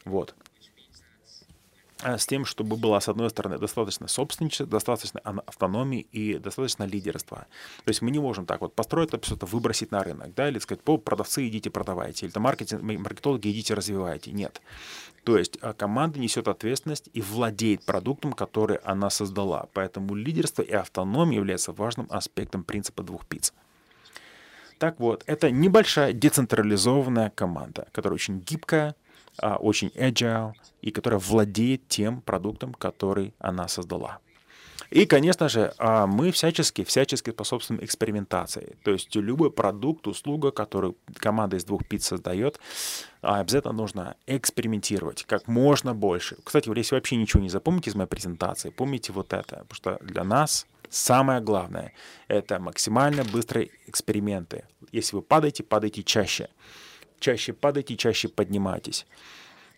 Вот. 0.05 0.35
Э, 2.03 2.19
с 2.19 2.27
тем, 2.27 2.45
чтобы 2.45 2.77
было, 2.77 2.99
с 2.99 3.09
одной 3.09 3.31
стороны, 3.31 3.59
достаточно 3.59 4.09
собственничества, 4.09 4.67
достаточно 4.67 5.21
автономии 5.21 6.01
и 6.13 6.39
достаточно 6.39 6.85
лидерства. 6.85 7.47
То 7.85 7.89
есть 7.89 8.03
мы 8.03 8.11
не 8.11 8.19
можем 8.19 8.47
так 8.47 8.61
вот 8.61 8.75
построить 8.75 9.13
это 9.15 9.33
это 9.33 9.47
выбросить 9.47 9.93
на 9.93 10.03
рынок, 10.03 10.35
да, 10.35 10.49
или 10.49 10.59
сказать, 10.59 10.83
по 10.83 10.97
продавцы 10.97 11.47
идите 11.49 11.71
продавайте, 11.71 12.27
или 12.27 12.39
маркетинг, 12.39 12.83
маркетологи 12.83 13.51
идите 13.51 13.75
развивайте. 13.75 14.33
Нет. 14.33 14.61
То 15.25 15.39
есть 15.39 15.59
а, 15.61 15.73
команда 15.73 16.19
несет 16.19 16.49
ответственность 16.49 17.09
и 17.13 17.21
владеет 17.21 17.85
продуктом, 17.85 18.33
который 18.33 18.79
она 18.79 19.09
создала. 19.09 19.69
Поэтому 19.73 20.15
лидерство 20.15 20.63
и 20.63 20.73
автономия 20.73 21.39
являются 21.39 21.73
важным 21.73 22.09
аспектом 22.11 22.65
принципа 22.65 23.03
двух 23.03 23.27
пиц. 23.27 23.53
Так 24.79 24.99
вот, 24.99 25.23
это 25.29 25.53
небольшая 25.53 26.13
децентрализованная 26.13 27.31
команда, 27.31 27.87
которая 27.93 28.17
очень 28.17 28.41
гибкая, 28.41 28.97
а, 29.43 29.57
очень 29.57 29.89
agile 29.89 30.53
и 30.81 30.91
которая 30.91 31.21
владеет 31.21 31.89
тем 31.89 32.21
продуктом, 32.23 32.73
который 32.73 33.35
она 33.39 33.69
создала. 33.69 34.21
И, 34.93 35.07
конечно 35.07 35.49
же, 35.49 35.73
а, 35.79 36.07
мы 36.07 36.31
всячески, 36.33 36.85
всячески 36.85 37.31
способствуем 37.31 37.83
экспериментации. 37.83 38.77
То 38.85 38.91
есть 38.91 39.15
любой 39.17 39.51
продукт, 39.51 40.07
услуга, 40.07 40.51
который 40.51 40.95
команда 41.15 41.57
из 41.57 41.65
двух 41.65 41.87
пиц 41.87 42.07
создает, 42.07 42.61
а, 43.23 43.41
обязательно 43.41 43.73
нужно 43.73 44.17
экспериментировать 44.27 45.25
как 45.25 45.49
можно 45.49 45.95
больше. 45.95 46.37
Кстати, 46.45 46.71
если 46.77 46.95
вообще 46.95 47.17
ничего 47.17 47.43
не 47.43 47.49
запомните 47.49 47.89
из 47.89 47.95
моей 47.95 48.09
презентации, 48.09 48.69
помните 48.69 49.13
вот 49.13 49.33
это, 49.33 49.65
потому 49.69 49.75
что 49.75 49.99
для 50.03 50.25
нас 50.25 50.67
самое 50.91 51.41
главное— 51.41 51.95
это 52.29 52.59
максимально 52.59 53.25
быстрые 53.25 53.71
эксперименты. 53.87 54.65
Если 54.93 55.17
вы 55.17 55.23
падаете, 55.23 55.63
падайте 55.63 56.03
чаще 56.03 56.51
чаще 57.23 57.53
падайте, 57.53 57.97
чаще 57.97 58.29
поднимайтесь. 58.29 59.07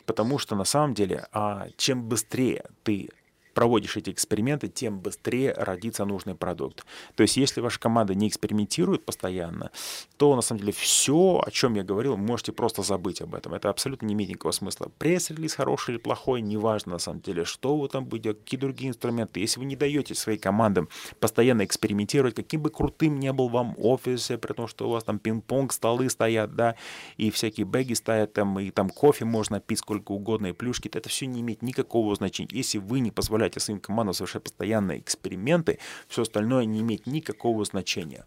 Потому 0.07 0.39
что 0.39 0.57
на 0.57 0.65
самом 0.65 0.95
деле, 0.95 1.27
а, 1.33 1.69
чем 1.77 2.03
быстрее 2.03 2.65
ты 2.83 3.11
проводишь 3.55 3.97
эти 3.97 4.11
эксперименты, 4.11 4.69
тем 4.69 5.01
быстрее 5.01 5.55
родится 5.57 6.05
нужный 6.05 6.35
продукт. 6.35 6.85
То 7.15 7.23
есть, 7.23 7.37
если 7.37 7.61
ваша 7.61 7.81
команда 7.81 8.15
не 8.15 8.29
экспериментирует 8.29 9.05
постоянно, 9.05 9.71
то 10.17 10.35
на 10.35 10.43
самом 10.43 10.61
деле 10.61 10.73
все, 10.73 11.43
о 11.45 11.51
чем 11.51 11.75
я 11.75 11.83
говорил, 11.83 12.17
можете 12.17 12.53
просто 12.53 12.83
забыть 12.83 13.23
об 13.23 13.35
этом. 13.35 13.55
Это 13.55 13.71
абсолютно 13.71 14.07
не 14.07 14.15
имеет 14.15 14.31
никакого 14.31 14.53
смысла. 14.53 14.91
Пресс-релиз 14.99 15.55
хороший 15.55 15.93
или 15.93 15.99
плохой, 15.99 16.41
неважно 16.43 16.93
на 16.93 16.99
самом 16.99 17.21
деле, 17.21 17.45
что 17.45 17.77
вы 17.77 17.89
там 17.89 18.05
будете, 18.05 18.35
какие 18.35 18.59
другие 18.59 18.91
инструменты. 18.91 19.41
Если 19.41 19.61
вы 19.61 19.67
не 19.67 19.77
даете 19.77 20.15
своей 20.15 20.39
командам 20.39 20.89
постоянно 21.21 21.65
экспериментировать, 21.65 22.35
каким 22.35 22.63
бы 22.63 22.71
крутым 22.71 23.21
ни 23.21 23.31
был 23.31 23.49
вам 23.49 23.75
офис, 23.79 24.27
при 24.27 24.53
том, 24.53 24.67
что 24.67 24.89
у 24.89 24.91
вас 24.91 25.05
там 25.05 25.19
пинг-понг, 25.19 25.73
столы 25.73 26.11
стоят, 26.11 26.55
да, 26.57 26.75
и 27.17 27.31
всякие 27.31 27.67
бэги 27.67 27.95
стоят 27.95 28.33
там, 28.33 28.59
и 28.59 28.71
там 28.71 28.91
кофе 28.91 29.25
можно 29.25 29.61
пить 29.61 29.79
сколько 29.79 30.13
угодно, 30.13 30.49
и 30.49 30.53
плюшки, 30.53 30.89
это 30.89 31.09
все 31.09 31.27
не 31.27 31.41
имеет 31.41 31.63
никакого 31.63 32.15
значения. 32.15 32.51
Если 32.53 32.79
вы 32.79 33.01
не 33.01 33.11
позволяете 33.11 33.44
позволяете 33.45 33.61
своим 33.61 33.81
командам 33.81 34.15
совершать 34.15 34.43
постоянные 34.43 34.99
эксперименты, 34.99 35.79
все 36.09 36.23
остальное 36.23 36.65
не 36.65 36.81
имеет 36.81 37.07
никакого 37.07 37.65
значения. 37.65 38.25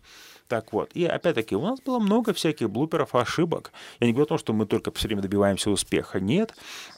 Так 0.48 0.72
вот, 0.72 0.92
и 0.94 1.06
опять-таки 1.06 1.56
у 1.56 1.62
нас 1.62 1.82
было 1.82 2.00
много 2.00 2.34
всяких 2.34 2.70
блуперов, 2.70 3.16
ошибок. 3.16 3.72
Я 4.00 4.08
не 4.08 4.14
говорю 4.14 4.26
о 4.26 4.30
том, 4.30 4.38
что 4.38 4.54
мы 4.54 4.66
только 4.66 4.92
все 4.92 5.08
время 5.08 5.22
добиваемся 5.22 5.70
успеха. 5.70 6.20
Нет, 6.20 6.54
а, 6.54 6.97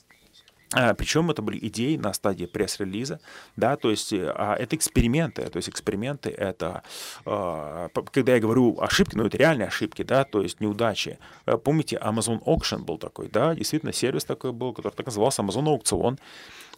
Причем 0.69 1.31
это 1.31 1.41
были 1.41 1.57
идеи 1.67 1.97
на 1.97 2.13
стадии 2.13 2.45
пресс-релиза, 2.45 3.19
да, 3.55 3.75
то 3.75 3.89
есть 3.89 4.13
а, 4.13 4.53
это 4.53 4.75
эксперименты, 4.75 5.49
то 5.49 5.57
есть 5.57 5.67
эксперименты 5.67 6.29
это, 6.29 6.83
а, 7.25 7.89
когда 8.11 8.35
я 8.35 8.39
говорю 8.39 8.79
ошибки, 8.79 9.15
ну 9.15 9.25
это 9.25 9.35
реальные 9.35 9.67
ошибки, 9.67 10.03
да, 10.03 10.25
то 10.25 10.43
есть 10.43 10.59
неудачи. 10.59 11.17
А, 11.45 11.57
помните, 11.57 11.99
Amazon 11.99 12.43
Auction 12.43 12.83
был 12.83 12.99
такой, 12.99 13.29
да, 13.29 13.55
действительно 13.55 13.93
сервис 13.93 14.25
такой 14.25 14.51
был, 14.51 14.73
который 14.73 14.93
так 14.93 15.07
назывался 15.07 15.41
Amazon 15.41 15.67
Аукцион, 15.69 16.19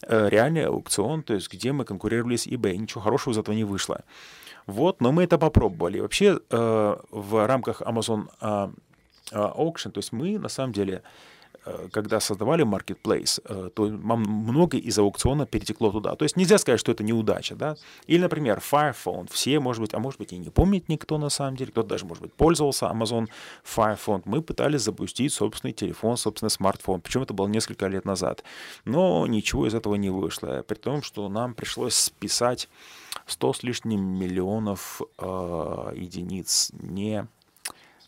э, 0.08 0.30
реальный 0.30 0.68
аукцион, 0.68 1.22
то 1.24 1.34
есть 1.34 1.52
где 1.52 1.74
мы 1.74 1.84
конкурировали 1.84 2.38
с 2.38 2.48
eBay, 2.48 2.78
ничего 2.78 3.02
хорошего 3.02 3.34
из 3.34 3.40
этого 3.40 3.54
не 3.54 3.66
вышло. 3.66 4.06
Вот, 4.68 5.02
но 5.02 5.12
мы 5.12 5.24
это 5.24 5.38
попробовали. 5.38 6.00
Вообще 6.00 6.40
э, 6.50 6.96
в 7.12 7.48
рамках 7.48 7.82
Amazon 7.82 8.30
Auction, 9.32 9.92
то 9.92 9.98
есть 9.98 10.14
мы 10.14 10.40
на 10.40 10.50
самом 10.50 10.72
деле 10.72 11.04
Э, 11.04 11.41
когда 11.92 12.20
создавали 12.20 12.66
Marketplace, 12.66 13.40
э, 13.46 13.70
то 13.74 13.84
много 13.88 14.78
из 14.78 14.98
аукциона 14.98 15.46
перетекло 15.46 15.92
туда. 15.92 16.16
То 16.16 16.24
есть 16.24 16.36
нельзя 16.36 16.58
сказать, 16.58 16.80
что 16.80 16.92
это 16.92 17.04
неудача, 17.04 17.56
да. 17.56 17.76
Или, 18.08 18.22
например, 18.22 18.60
Fire 18.60 18.96
Phone. 19.06 19.28
Все, 19.32 19.60
может 19.60 19.82
быть, 19.82 19.94
а 19.94 20.00
может 20.00 20.20
быть 20.20 20.34
и 20.34 20.38
не 20.38 20.50
помнит 20.50 20.90
никто 20.90 21.18
на 21.18 21.30
самом 21.30 21.56
деле, 21.56 21.72
кто-то 21.72 21.90
даже, 21.90 22.06
может 22.06 22.24
быть, 22.24 22.34
пользовался 22.34 22.88
Amazon 22.88 23.28
Fire 23.64 24.00
Phone. 24.04 24.22
Мы 24.26 24.42
пытались 24.42 24.82
запустить 24.82 25.34
собственный 25.34 25.74
телефон, 25.74 26.18
собственный 26.18 26.50
смартфон, 26.50 27.02
причем 27.02 27.22
это 27.22 27.34
было 27.34 27.48
несколько 27.48 27.88
лет 27.88 28.06
назад. 28.06 28.44
Но 28.86 29.28
ничего 29.28 29.68
из 29.68 29.76
этого 29.76 29.96
не 29.96 30.10
вышло, 30.10 30.64
при 30.68 30.76
том, 30.76 31.04
что 31.04 31.30
нам 31.30 31.54
пришлось 31.54 31.94
списать 31.94 32.70
100 33.28 33.54
с 33.54 33.64
лишним 33.64 34.02
миллионов 34.02 35.02
э, 35.20 35.94
единиц 35.96 36.72
не 36.74 37.28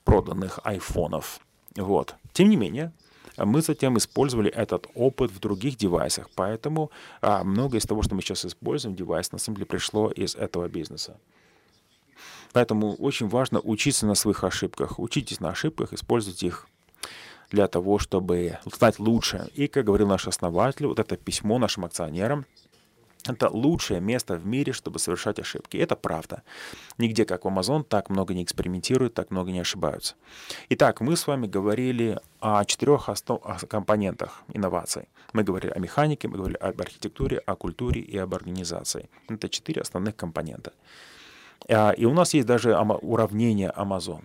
проданных 0.03 0.59
айфонов. 0.63 1.39
Вот. 1.75 2.15
Тем 2.33 2.49
не 2.49 2.55
менее, 2.55 2.91
мы 3.37 3.61
затем 3.61 3.97
использовали 3.97 4.51
этот 4.51 4.87
опыт 4.95 5.31
в 5.31 5.39
других 5.39 5.77
девайсах, 5.77 6.29
поэтому 6.35 6.91
а, 7.21 7.43
многое 7.43 7.79
из 7.79 7.85
того, 7.85 8.01
что 8.01 8.15
мы 8.15 8.21
сейчас 8.21 8.45
используем, 8.45 8.95
девайс 8.95 9.31
на 9.31 9.37
самом 9.37 9.57
деле 9.57 9.65
пришло 9.65 10.09
из 10.11 10.35
этого 10.35 10.67
бизнеса. 10.67 11.17
Поэтому 12.51 12.93
очень 12.95 13.27
важно 13.27 13.59
учиться 13.59 14.05
на 14.05 14.15
своих 14.15 14.43
ошибках. 14.43 14.99
Учитесь 14.99 15.39
на 15.39 15.49
ошибках, 15.49 15.93
используйте 15.93 16.47
их 16.47 16.67
для 17.49 17.67
того, 17.67 17.97
чтобы 17.97 18.59
стать 18.71 18.99
лучше. 18.99 19.49
И, 19.55 19.67
как 19.67 19.85
говорил 19.85 20.07
наш 20.07 20.27
основатель, 20.27 20.85
вот 20.85 20.99
это 20.99 21.17
письмо 21.17 21.57
нашим 21.57 21.85
акционерам– 21.85 22.45
это 23.27 23.49
лучшее 23.49 24.01
место 24.01 24.35
в 24.35 24.45
мире, 24.45 24.73
чтобы 24.73 24.99
совершать 24.99 25.39
ошибки. 25.39 25.77
Это 25.77 25.95
правда. 25.95 26.43
Нигде, 26.97 27.25
как 27.25 27.45
в 27.45 27.47
Amazon, 27.47 27.83
так 27.83 28.09
много 28.09 28.33
не 28.33 28.43
экспериментируют, 28.43 29.13
так 29.13 29.31
много 29.31 29.51
не 29.51 29.59
ошибаются. 29.59 30.15
Итак, 30.69 31.01
мы 31.01 31.15
с 31.15 31.27
вами 31.27 31.47
говорили 31.47 32.19
о 32.39 32.65
четырех 32.65 33.09
основ... 33.09 33.41
компонентах 33.67 34.43
инноваций. 34.53 35.07
Мы 35.33 35.43
говорили 35.43 35.71
о 35.71 35.79
механике, 35.79 36.27
мы 36.27 36.37
говорили 36.37 36.57
об 36.57 36.81
архитектуре, 36.81 37.37
о 37.37 37.55
культуре 37.55 38.01
и 38.01 38.17
об 38.17 38.33
организации. 38.33 39.09
Это 39.29 39.49
четыре 39.49 39.81
основных 39.81 40.15
компонента. 40.15 40.73
А, 41.69 41.91
и 41.91 42.05
у 42.05 42.13
нас 42.13 42.33
есть 42.33 42.47
даже 42.47 42.75
уравнение 42.75 43.71
Amazon. 43.75 44.23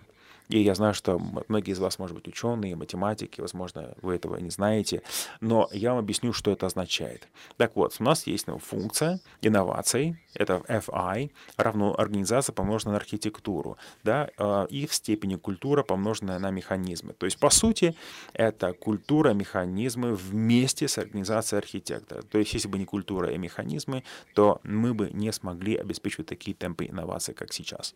И 0.49 0.59
я 0.59 0.73
знаю, 0.73 0.95
что 0.95 1.19
многие 1.47 1.71
из 1.71 1.79
вас, 1.79 1.99
может 1.99 2.15
быть, 2.15 2.27
ученые, 2.27 2.75
математики, 2.75 3.39
возможно, 3.39 3.93
вы 4.01 4.15
этого 4.15 4.35
не 4.37 4.49
знаете, 4.49 5.03
но 5.41 5.69
я 5.71 5.91
вам 5.91 5.99
объясню, 5.99 6.33
что 6.33 6.51
это 6.51 6.65
означает. 6.65 7.27
Так 7.57 7.75
вот, 7.75 7.95
у 7.99 8.03
нас 8.03 8.25
есть 8.25 8.47
функция 8.59 9.19
инноваций, 9.41 10.17
это 10.33 10.63
FI, 10.67 11.29
равно 11.55 11.95
организация, 11.95 12.51
помноженная 12.53 12.93
на 12.93 12.97
архитектуру, 12.97 13.77
да, 14.03 14.29
а, 14.37 14.65
и 14.65 14.87
в 14.87 14.93
степени 14.93 15.35
культура, 15.35 15.83
помноженная 15.83 16.39
на 16.39 16.49
механизмы. 16.49 17.13
То 17.13 17.27
есть, 17.27 17.37
по 17.37 17.51
сути, 17.51 17.95
это 18.33 18.73
культура, 18.73 19.33
механизмы 19.33 20.15
вместе 20.15 20.87
с 20.87 20.97
организацией 20.97 21.59
архитектора. 21.59 22.23
То 22.23 22.39
есть, 22.39 22.53
если 22.55 22.67
бы 22.67 22.79
не 22.79 22.85
культура 22.85 23.31
и 23.31 23.37
механизмы, 23.37 24.03
то 24.33 24.61
мы 24.63 24.95
бы 24.95 25.11
не 25.13 25.31
смогли 25.31 25.75
обеспечивать 25.75 26.27
такие 26.27 26.55
темпы 26.55 26.87
инноваций, 26.87 27.35
как 27.35 27.53
сейчас. 27.53 27.93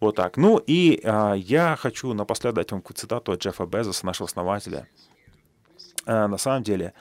Вот 0.00 0.16
так. 0.16 0.38
Ну 0.38 0.58
и 0.66 1.00
а, 1.04 1.34
я 1.34 1.76
хочу 1.76 2.14
напоследок 2.14 2.56
дать 2.56 2.72
вам 2.72 2.82
цитату 2.94 3.32
от 3.32 3.42
Джеффа 3.42 3.66
Безоса, 3.66 4.06
нашего 4.06 4.26
основателя. 4.26 4.88
А, 6.06 6.26
на 6.26 6.38
самом 6.38 6.62
деле, 6.62 6.94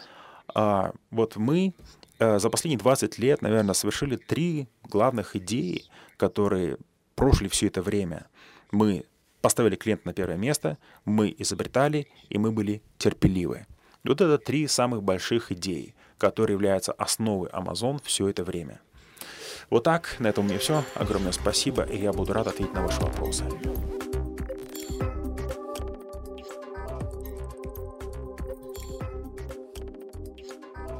а, 0.54 0.92
вот 1.10 1.38
мы 1.38 1.74
а, 2.20 2.40
за 2.40 2.50
последние 2.50 2.78
20 2.78 3.18
лет, 3.18 3.42
наверное, 3.42 3.74
совершили 3.74 4.18
три 4.18 4.68
главных 4.84 5.38
идеи, 5.38 5.86
которые 6.18 6.78
прошли 7.16 7.48
все 7.48 7.68
это 7.68 7.82
время. 7.82 8.28
Мы 8.72 9.06
поставили 9.42 9.76
клиента 9.76 10.08
на 10.08 10.14
первое 10.14 10.38
место, 10.38 10.78
мы 11.06 11.34
изобретали, 11.38 12.08
и 12.28 12.38
мы 12.38 12.52
были 12.52 12.82
терпеливы. 12.98 13.66
Вот 14.04 14.22
это 14.22 14.38
три 14.38 14.68
самых 14.68 15.04
больших 15.04 15.52
идеи, 15.54 15.96
которые 16.18 16.56
являются 16.56 16.92
основой 16.94 17.50
Amazon 17.50 18.02
все 18.04 18.28
это 18.28 18.44
время. 18.44 18.82
Вот 19.70 19.84
так, 19.84 20.16
на 20.20 20.28
этом 20.28 20.46
у 20.46 20.48
меня 20.48 20.60
все. 20.60 20.84
Огромное 20.96 21.32
спасибо, 21.32 21.84
и 21.84 21.98
я 21.98 22.14
буду 22.14 22.34
рад 22.34 22.48
ответить 22.48 22.74
на 22.74 22.82
ваши 22.82 23.02
вопросы. 23.02 23.44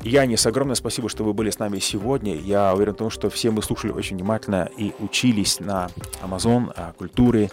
Янис, 0.02 0.46
огромное 0.46 0.76
спасибо, 0.76 1.10
что 1.10 1.24
вы 1.24 1.34
были 1.34 1.50
с 1.50 1.60
нами 1.60 1.80
сегодня. 1.80 2.34
Я 2.34 2.74
уверен 2.74 2.94
в 2.94 2.98
том, 2.98 3.10
что 3.10 3.30
все 3.30 3.52
мы 3.52 3.62
слушали 3.62 3.92
очень 3.92 4.16
внимательно 4.16 4.70
и 4.78 4.94
учились 5.00 5.60
на 5.60 5.90
Amazon, 6.24 6.72
о 6.72 6.94
культуре 6.94 7.52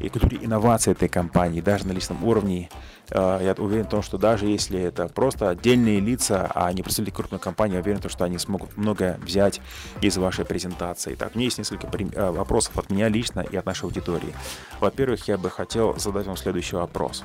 и 0.00 0.08
культуре 0.08 0.38
инноваций 0.42 0.92
этой 0.92 1.08
компании, 1.08 1.60
даже 1.60 1.86
на 1.86 1.92
личном 1.92 2.24
уровне. 2.24 2.68
Э, 3.14 3.38
я 3.42 3.54
уверен 3.56 3.84
в 3.84 3.88
том, 3.88 4.02
что 4.02 4.18
даже 4.18 4.46
если 4.46 4.80
это 4.80 5.08
просто 5.08 5.48
отдельные 5.48 6.00
лица, 6.00 6.50
а 6.54 6.72
не 6.72 6.82
представители 6.82 7.14
крупной 7.14 7.40
компании, 7.40 7.74
я 7.74 7.80
уверен 7.80 8.00
что 8.08 8.24
они 8.24 8.38
смогут 8.38 8.76
многое 8.76 9.18
взять 9.22 9.60
из 10.02 10.16
вашей 10.18 10.44
презентации. 10.44 11.14
Так, 11.14 11.30
у 11.34 11.38
меня 11.38 11.46
есть 11.46 11.58
несколько 11.58 11.86
э, 11.86 12.30
вопросов 12.30 12.76
от 12.76 12.90
меня 12.90 13.08
лично 13.08 13.40
и 13.40 13.56
от 13.56 13.64
нашей 13.64 13.84
аудитории. 13.84 14.34
Во-первых, 14.80 15.26
я 15.28 15.38
бы 15.38 15.48
хотел 15.48 15.96
задать 15.98 16.26
вам 16.26 16.36
следующий 16.36 16.76
вопрос. 16.76 17.24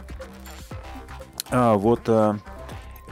А, 1.49 1.73
вот 1.73 2.07
Э, 2.07 2.35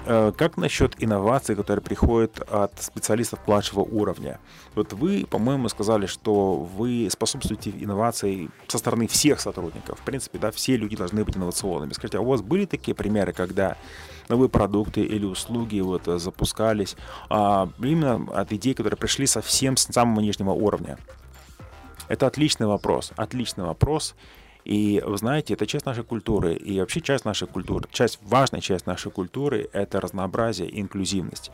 как 0.07 0.57
насчет 0.57 0.95
инноваций, 0.99 1.55
которые 1.55 1.83
приходят 1.83 2.39
от 2.49 2.81
специалистов 2.81 3.39
младшего 3.47 3.81
уровня? 3.81 4.39
Вот 4.75 4.93
вы, 4.93 5.25
по-моему, 5.29 5.69
сказали, 5.69 6.05
что 6.05 6.55
вы 6.55 7.09
способствуете 7.11 7.71
инновации 7.71 8.49
со 8.67 8.77
стороны 8.77 9.07
всех 9.07 9.39
сотрудников. 9.39 9.99
В 9.99 10.03
принципе, 10.03 10.39
да, 10.39 10.51
все 10.51 10.77
люди 10.77 10.95
должны 10.95 11.23
быть 11.23 11.35
инновационными. 11.35 11.93
Скажите, 11.93 12.19
а 12.19 12.21
у 12.21 12.25
вас 12.25 12.41
были 12.41 12.65
такие 12.65 12.95
примеры, 12.95 13.33
когда 13.33 13.75
новые 14.29 14.49
продукты 14.49 15.01
или 15.01 15.25
услуги 15.25 15.79
вот 15.79 16.07
э, 16.07 16.19
запускались 16.19 16.95
а, 17.29 17.69
именно 17.79 18.27
от 18.33 18.51
идей, 18.51 18.73
которые 18.73 18.97
пришли 18.97 19.27
совсем 19.27 19.77
с 19.77 19.83
самого 19.83 20.21
нижнего 20.21 20.51
уровня? 20.51 20.97
Это 22.07 22.27
отличный 22.27 22.67
вопрос, 22.67 23.11
отличный 23.15 23.65
вопрос. 23.65 24.15
И 24.67 25.01
вы 25.05 25.17
знаете, 25.17 25.53
это 25.53 25.65
часть 25.65 25.85
нашей 25.85 26.03
культуры. 26.03 26.53
И 26.53 26.79
вообще 26.81 26.99
часть 26.99 27.23
нашей 27.23 27.47
культуры, 27.47 27.87
часть, 27.91 28.19
важная 28.21 28.59
часть 28.59 28.85
нашей 28.85 29.09
культуры— 29.11 29.69
это 29.73 30.01
разнообразие 30.01 30.81
инклюзивность. 30.81 31.51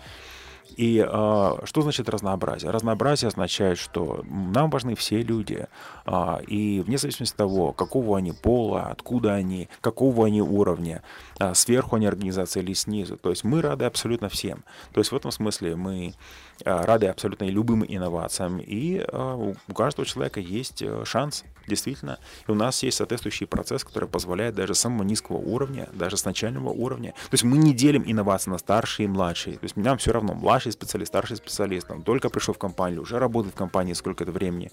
И 0.78 0.98
э, 0.98 1.56
что 1.66 1.82
значит 1.82 2.10
разнообразие? 2.10 2.72
Разнообразие 2.72 3.28
означает, 3.28 3.78
что 3.78 4.24
нам 4.28 4.72
важны 4.72 4.96
все 4.96 5.22
люди, 5.22 5.68
э, 6.08 6.44
и 6.48 6.82
вне 6.82 6.98
зависимости 6.98 7.34
от 7.34 7.38
того, 7.38 7.72
какого 7.72 8.18
они 8.18 8.32
пола, 8.32 8.88
откуда 8.88 9.34
они, 9.34 9.70
какого 9.82 10.26
они 10.26 10.42
уровня, 10.42 11.04
э, 11.40 11.54
сверху 11.54 11.98
они 11.98 12.08
организации 12.08 12.62
или 12.62 12.74
снизу. 12.74 13.18
То 13.18 13.30
есть 13.30 13.44
мы 13.44 13.62
рады 13.62 13.86
абсолютно 13.86 14.30
всем. 14.30 14.64
То 14.94 15.02
есть 15.02 15.12
в 15.12 15.16
этом 15.16 15.30
смысле 15.30 15.76
мы 15.76 16.16
рады 16.64 17.08
абсолютно 17.08 17.46
любым 17.46 17.84
инновациям. 17.86 18.60
И 18.60 18.98
э, 19.06 19.54
у 19.68 19.74
каждого 19.74 20.06
человека 20.06 20.40
есть 20.40 20.82
э, 20.82 21.04
шанс, 21.06 21.44
действительно. 21.68 22.20
И 22.48 22.52
у 22.52 22.56
нас 22.56 22.84
есть 22.84 22.98
соответствующий 22.98 23.48
процесс, 23.48 23.84
который 23.84 24.08
позволяет 24.10 24.56
даже 24.56 24.76
с 24.76 24.80
самого 24.80 25.04
низкого 25.04 25.38
уровня, 25.38 25.90
даже 25.94 26.18
с 26.18 26.26
начального 26.26 26.70
уровня. 26.70 27.12
То 27.12 27.34
есть 27.34 27.44
мы 27.44 27.58
не 27.58 27.74
делим 27.74 28.04
инновации 28.06 28.52
на 28.52 28.58
старшие 28.58 29.06
и 29.06 29.10
младшие. 29.10 29.58
То 29.58 29.64
есть 29.64 29.76
нам 29.76 29.98
все 29.98 30.12
равно, 30.12 30.34
младший 30.34 30.72
специалист, 30.72 31.12
старший 31.12 31.38
специалист, 31.38 31.90
он 31.90 32.04
только 32.04 32.30
пришел 32.30 32.54
в 32.54 32.58
компанию, 32.58 33.02
уже 33.02 33.20
работает 33.20 33.56
в 33.56 33.58
компании 33.58 33.94
сколько-то 33.94 34.32
времени. 34.32 34.72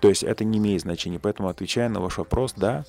То 0.00 0.08
есть 0.08 0.22
это 0.22 0.44
не 0.44 0.58
имеет 0.58 0.82
значения. 0.82 1.18
Поэтому, 1.18 1.48
отвечая 1.48 1.88
на 1.88 2.00
ваш 2.00 2.18
вопрос, 2.18 2.54
да, 2.56 2.84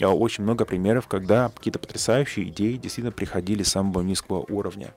очень 0.00 0.44
много 0.44 0.64
примеров, 0.64 1.06
когда 1.08 1.48
какие-то 1.48 1.78
потрясающие 1.78 2.48
идеи 2.48 2.76
действительно 2.76 3.12
приходили 3.12 3.62
с 3.62 3.70
самого 3.70 4.02
низкого 4.02 4.44
уровня. 4.48 4.94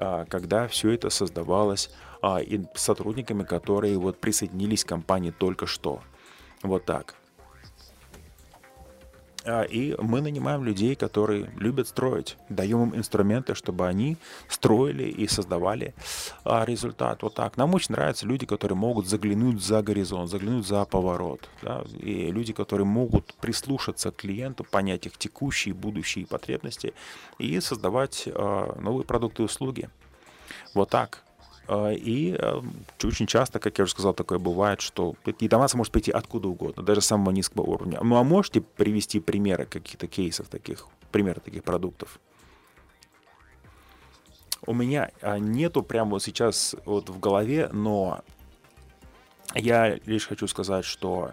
А, 0.00 0.24
когда 0.24 0.66
все 0.66 0.90
это 0.90 1.10
создавалось 1.10 1.90
а, 2.22 2.40
и 2.40 2.62
сотрудниками, 2.74 3.44
которые 3.44 3.98
вот 3.98 4.18
присоединились 4.18 4.84
к 4.84 4.88
компании 4.88 5.30
только 5.30 5.66
что. 5.66 6.00
Вот 6.62 6.86
так. 6.86 7.14
А, 9.44 9.62
и 9.62 9.94
мы 10.00 10.20
нанимаем 10.20 10.64
людей, 10.64 10.94
которые 10.94 11.50
любят 11.56 11.88
строить. 11.88 12.36
Даем 12.48 12.82
им 12.82 12.96
инструменты, 12.96 13.54
чтобы 13.54 13.86
они 13.86 14.16
строили 14.48 15.04
и 15.04 15.26
создавали 15.28 15.94
а, 16.44 16.64
результат. 16.64 17.22
Вот 17.22 17.34
так. 17.34 17.56
Нам 17.56 17.74
очень 17.74 17.94
нравятся 17.94 18.26
люди, 18.26 18.46
которые 18.46 18.76
могут 18.76 19.06
заглянуть 19.06 19.62
за 19.62 19.82
горизонт, 19.82 20.30
заглянуть 20.30 20.66
за 20.66 20.84
поворот. 20.84 21.48
Да? 21.62 21.84
И 21.98 22.30
люди, 22.30 22.52
которые 22.52 22.86
могут 22.86 23.34
прислушаться 23.34 24.10
к 24.10 24.16
клиенту, 24.16 24.64
понять 24.64 25.06
их 25.06 25.16
текущие 25.16 25.74
будущие 25.74 26.26
потребности 26.26 26.92
и 27.38 27.58
создавать 27.60 28.24
а, 28.26 28.78
новые 28.80 29.04
продукты 29.04 29.42
и 29.42 29.46
услуги. 29.46 29.88
Вот 30.74 30.90
так. 30.90 31.24
А, 31.68 31.90
и 31.90 32.36
э, 32.38 32.60
очень 33.04 33.26
часто, 33.26 33.58
как 33.58 33.78
я 33.78 33.84
уже 33.84 33.92
сказал, 33.92 34.14
такое 34.14 34.38
бывает, 34.38 34.80
что 34.80 35.14
информация 35.24 35.78
может 35.78 35.92
прийти 35.92 36.10
откуда 36.10 36.48
угодно, 36.48 36.82
даже 36.82 37.00
с 37.00 37.06
самого 37.06 37.30
низкого 37.30 37.62
уровня. 37.62 38.00
Ну 38.02 38.16
а 38.16 38.24
можете 38.24 38.60
привести 38.60 39.20
примеры 39.20 39.66
каких-то 39.66 40.06
кейсов 40.06 40.48
таких, 40.48 40.88
примеры 41.12 41.40
таких 41.40 41.64
продуктов? 41.64 42.18
У 44.66 44.74
меня 44.74 45.10
а, 45.22 45.38
нету 45.38 45.82
прямо 45.82 46.20
сейчас 46.20 46.76
вот 46.84 47.08
в 47.08 47.18
голове, 47.18 47.70
но 47.72 48.22
я 49.54 49.98
лишь 50.06 50.26
хочу 50.26 50.46
сказать, 50.46 50.84
что 50.84 51.32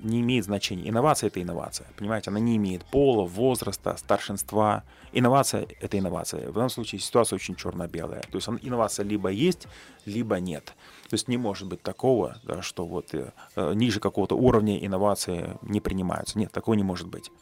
не 0.00 0.20
имеет 0.20 0.44
значения. 0.44 0.88
Инновация— 0.88 1.26
это 1.28 1.42
инновация. 1.42 1.86
Понимаете, 1.96 2.30
она 2.30 2.38
не 2.38 2.56
имеет 2.56 2.84
пола, 2.84 3.24
возраста, 3.24 3.96
старшинства. 3.96 4.84
Инновация— 5.12 5.66
это 5.80 5.98
инновация. 5.98 6.50
В 6.50 6.54
данном 6.54 6.70
случае 6.70 7.00
ситуация 7.00 7.36
очень 7.36 7.56
черно-белая. 7.56 8.22
То 8.30 8.36
есть 8.36 8.48
инновация 8.62 9.04
либо 9.04 9.30
есть, 9.30 9.66
либо 10.06 10.38
нет. 10.38 10.66
То 11.08 11.14
есть 11.14 11.28
не 11.28 11.38
может 11.38 11.66
быть 11.66 11.82
такого, 11.82 12.38
да, 12.44 12.62
что 12.62 12.86
вот 12.86 13.14
э, 13.14 13.32
э 13.56 13.74
ниже 13.74 13.98
какого-то 13.98 14.36
уровня 14.36 14.78
инновации 14.78 15.58
не 15.62 15.80
принимаются. 15.80 16.38
Нет, 16.38 16.52
такого 16.52 16.74
не 16.76 16.84
может 16.84 17.08
быть. 17.08 17.32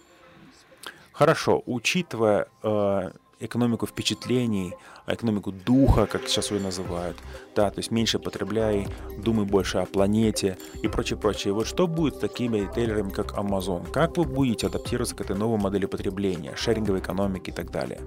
Хорошо, 1.12 1.62
учитывая 1.66 2.47
э, 2.62 3.11
экономику 3.40 3.87
впечатлений, 3.87 4.74
экономику 5.07 5.53
духа, 5.53 6.07
как 6.07 6.29
сейчас 6.29 6.51
ее 6.51 6.61
называют, 6.61 7.16
да, 7.55 7.70
то 7.70 7.79
есть 7.79 7.90
меньше 7.90 8.18
потребляй, 8.18 8.88
думай 9.18 9.44
больше 9.44 9.79
о 9.79 9.87
планете 9.87 10.59
и 10.83 10.88
прочее, 10.88 11.18
прочее. 11.18 11.53
Вот 11.53 11.66
что 11.66 11.87
будет 11.87 12.16
с 12.16 12.18
такими 12.18 12.59
ритейлерами, 12.61 13.11
как 13.11 13.33
Amazon? 13.38 13.90
Как 13.90 14.16
вы 14.16 14.24
будете 14.24 14.66
адаптироваться 14.66 15.14
к 15.14 15.20
этой 15.20 15.37
новой 15.37 15.59
модели 15.59 15.87
потребления, 15.87 16.55
шеринговой 16.57 17.01
экономики 17.01 17.51
и 17.51 17.53
так 17.53 17.70
далее? 17.70 18.01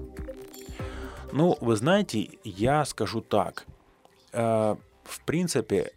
Ну, 1.32 1.56
вы 1.60 1.76
знаете, 1.76 2.28
я 2.44 2.84
скажу 2.84 3.22
так. 3.22 3.66
Э, 4.32 4.76
в 5.04 5.20
принципе, 5.24 5.92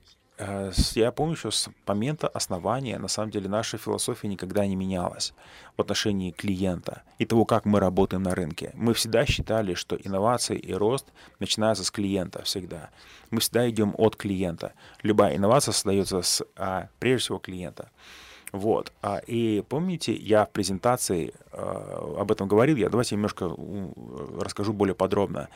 я 0.95 1.11
помню, 1.11 1.35
что 1.35 1.49
с 1.51 1.69
момента 1.87 2.27
основания, 2.27 2.99
на 2.99 3.07
самом 3.07 3.31
деле, 3.31 3.47
наша 3.47 3.77
философия 3.77 4.27
никогда 4.27 4.65
не 4.67 4.75
менялась 4.75 5.33
в 5.77 5.81
отношении 5.81 6.31
клиента 6.31 7.03
и 7.19 7.25
того, 7.25 7.45
как 7.45 7.65
мы 7.65 7.79
работаем 7.79 8.23
на 8.23 8.35
рынке. 8.35 8.71
Мы 8.73 8.93
всегда 8.93 9.25
считали, 9.25 9.75
что 9.75 9.95
инновации 9.95 10.57
и 10.57 10.73
рост 10.73 11.05
начинаются 11.39 11.85
с 11.85 11.91
клиента 11.91 12.43
всегда. 12.43 12.89
Мы 13.31 13.39
всегда 13.39 13.69
идем 13.69 13.95
от 13.97 14.17
клиента. 14.17 14.73
Любая 15.03 15.37
инновация 15.37 15.71
создается 15.71 16.21
с, 16.21 16.45
а, 16.57 16.89
прежде 16.99 17.23
всего, 17.23 17.39
клиента. 17.39 17.89
Вот. 18.55 18.93
А, 19.01 19.17
и 19.27 19.61
помните, 19.67 20.13
я 20.15 20.45
в 20.45 20.51
презентации 20.51 21.33
э, 21.51 22.15
об 22.17 22.31
этом 22.31 22.47
говорил, 22.47 22.77
я 22.77 22.89
давайте 22.89 23.15
немножко 23.15 23.53
расскажу 24.39 24.71
более 24.71 24.95
подробно. 24.95 25.49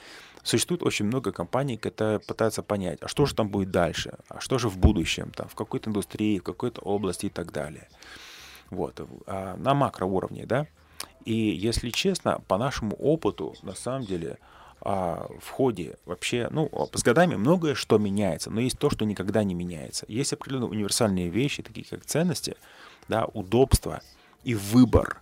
Существует 0.44 0.84
очень 0.84 1.06
много 1.06 1.32
компаний, 1.32 1.78
которые 1.78 2.20
пытаются 2.20 2.62
понять, 2.62 3.00
а 3.02 3.08
что 3.08 3.26
же 3.26 3.36
там 3.36 3.48
будет 3.48 3.72
дальше, 3.72 4.18
а 4.28 4.42
что 4.42 4.58
же 4.58 4.68
в 4.68 4.78
будущем, 4.78 5.32
там, 5.32 5.48
в 5.48 5.56
какой-то 5.56 5.90
индустрии, 5.90 6.40
в 6.40 6.44
какой-то 6.44 6.82
области 6.82 7.28
и 7.28 7.30
так 7.30 7.54
далее. 7.54 7.88
Вот, 8.70 9.00
а 9.28 9.56
на 9.56 9.74
макроуровне, 9.74 10.46
да. 10.46 10.68
И 11.24 11.34
если 11.34 11.90
честно, 11.90 12.42
по 12.50 12.58
нашему 12.58 12.98
опыту, 12.98 13.56
на 13.64 13.76
самом 13.76 14.06
деле, 14.06 14.40
а, 14.82 15.28
в 15.42 15.50
ходе 15.50 15.98
вообще, 16.06 16.48
ну, 16.52 16.70
с 16.94 17.04
годами 17.04 17.36
многое 17.36 17.76
что 17.76 17.98
меняется, 17.98 18.50
но 18.50 18.62
есть 18.62 18.80
то, 18.80 18.90
что 18.90 19.06
никогда 19.06 19.44
не 19.44 19.54
меняется. 19.54 20.06
Есть 20.08 20.32
определенные 20.34 20.70
универсальные 20.70 21.30
вещи, 21.30 21.64
такие 21.64 21.86
как 21.86 22.06
ценности, 22.06 22.56
да, 23.10 23.26
удобство 23.26 24.02
и 24.43 24.56
выбор. 24.56 25.22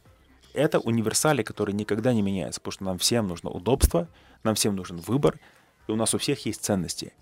Это 0.54 0.80
универсали, 0.80 1.42
которые 1.42 1.74
никогда 1.74 2.14
не 2.14 2.22
меняются, 2.22 2.60
потому 2.60 2.72
что 2.72 2.84
нам 2.84 2.98
всем 3.00 3.28
нужно 3.28 3.50
удобство, 3.50 4.08
нам 4.44 4.56
всем 4.56 4.76
нужен 4.76 4.98
выбор, 4.98 5.40
и 5.88 5.92
у 5.92 5.96
нас 5.96 6.14
у 6.14 6.18
всех 6.18 6.46
есть 6.46 6.64
ценности. 6.64 7.14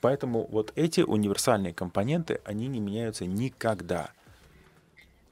Поэтому 0.00 0.46
вот 0.50 0.72
эти 0.76 1.00
универсальные 1.00 1.74
компоненты, 1.74 2.40
они 2.44 2.68
не 2.68 2.80
меняются 2.80 3.26
никогда. 3.26 4.10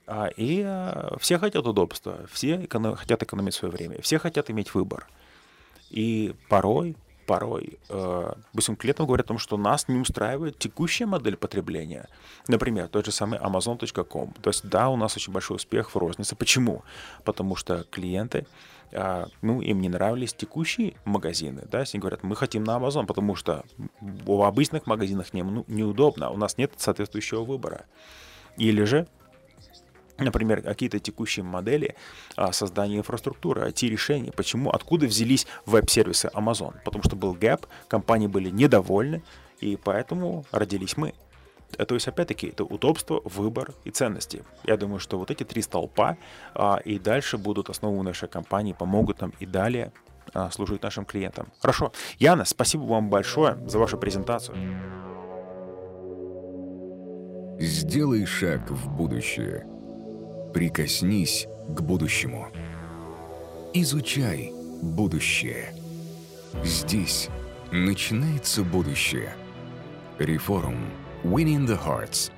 А, 0.07 0.27
и 0.27 0.63
а, 0.65 1.17
все 1.21 1.39
хотят 1.39 1.67
удобства, 1.67 2.27
все 2.31 2.65
эконом, 2.65 2.97
хотят 2.97 3.23
экономить 3.23 3.55
свое 3.55 3.73
время, 3.73 4.01
все 4.03 4.19
хотят 4.19 4.51
иметь 4.51 4.75
выбор. 4.75 5.09
И 5.91 6.35
порой 6.49 6.97
порой, 7.27 7.79
э, 7.89 8.33
допустим, 8.53 8.77
клиентам 8.77 9.07
говорят 9.07 9.27
о 9.27 9.29
том, 9.29 9.39
что 9.39 9.57
нас 9.57 9.89
не 9.89 9.99
устраивает 9.99 10.59
текущая 10.59 11.07
модель 11.07 11.37
потребления. 11.37 12.09
Например, 12.49 12.89
тот 12.89 13.07
же 13.07 13.13
самый 13.13 13.39
Amazon.com. 13.39 14.33
То 14.41 14.51
есть, 14.51 14.69
да, 14.69 14.89
у 14.89 14.97
нас 14.97 15.17
очень 15.17 15.33
большой 15.33 15.57
успех 15.57 15.95
в 15.95 15.99
рознице. 15.99 16.37
Почему? 16.37 16.83
Потому 17.25 17.57
что 17.57 17.85
клиенты, 17.91 18.47
э, 18.93 19.27
ну, 19.43 19.61
им 19.61 19.81
не 19.81 19.89
нравились 19.89 20.33
текущие 20.33 20.95
магазины, 21.05 21.67
да, 21.71 21.85
они 21.93 22.01
говорят, 22.01 22.23
мы 22.23 22.37
хотим 22.37 22.65
на 22.65 22.79
Amazon, 22.79 23.07
потому 23.07 23.35
что 23.35 23.65
в 24.01 24.43
обычных 24.43 24.87
магазинах 24.87 25.35
не, 25.35 25.43
ну, 25.43 25.65
неудобно, 25.69 26.31
у 26.31 26.37
нас 26.37 26.59
нет 26.59 26.73
соответствующего 26.77 27.45
выбора. 27.45 27.85
Или 28.57 28.85
же 28.85 29.07
например, 30.19 30.63
какие-то 30.63 30.99
текущие 30.99 31.45
модели 31.45 31.95
а, 32.37 32.53
создания 32.53 32.99
инфраструктуры, 32.99 33.69
IT-решений. 33.69 34.33
Почему? 34.35 34.71
Откуда 34.71 35.07
взялись 35.07 35.47
веб-сервисы 35.67 36.31
Amazon? 36.35 36.75
Потому 36.85 37.05
что 37.05 37.17
был 37.17 37.35
гэп, 37.35 37.67
компании 37.89 38.27
были 38.27 38.51
недовольны, 38.51 39.23
и 39.61 39.77
поэтому 39.77 40.45
родились 40.53 40.97
мы. 40.97 41.15
То 41.77 41.95
есть, 41.95 42.09
опять-таки, 42.09 42.49
это 42.49 42.65
удобство, 42.65 43.21
выбор 43.25 43.75
и 43.85 43.91
ценности. 43.91 44.45
Я 44.65 44.77
думаю, 44.77 45.01
что 45.01 45.19
вот 45.19 45.31
эти 45.31 45.45
три 45.45 45.63
столпа 45.63 46.17
а, 46.55 46.81
и 46.85 46.99
дальше 46.99 47.39
будут 47.39 47.69
основу 47.69 48.03
нашей 48.03 48.29
компании, 48.29 48.73
помогут 48.73 49.21
нам 49.21 49.33
и 49.41 49.47
далее 49.47 49.93
а, 50.33 50.51
служить 50.51 50.83
нашим 50.83 51.05
клиентам. 51.05 51.49
Хорошо. 51.61 51.93
Яна, 52.19 52.45
спасибо 52.45 52.83
вам 52.83 53.11
большое 53.11 53.59
за 53.67 53.79
вашу 53.79 53.99
презентацию. 53.99 54.57
Сделай 57.59 58.27
шаг 58.27 58.71
в 58.71 58.89
будущее– 58.89 59.67
Прикоснись 60.57 61.49
к 61.69 61.83
будущему. 61.83 62.49
Изучай 63.75 64.55
будущее. 64.81 65.75
Здесь 66.65 67.29
начинается 67.71 68.63
будущее. 68.63 69.37
Реформ. 70.19 70.79
Winning 71.25 71.67
the 71.67 71.79
Hearts. 71.79 72.33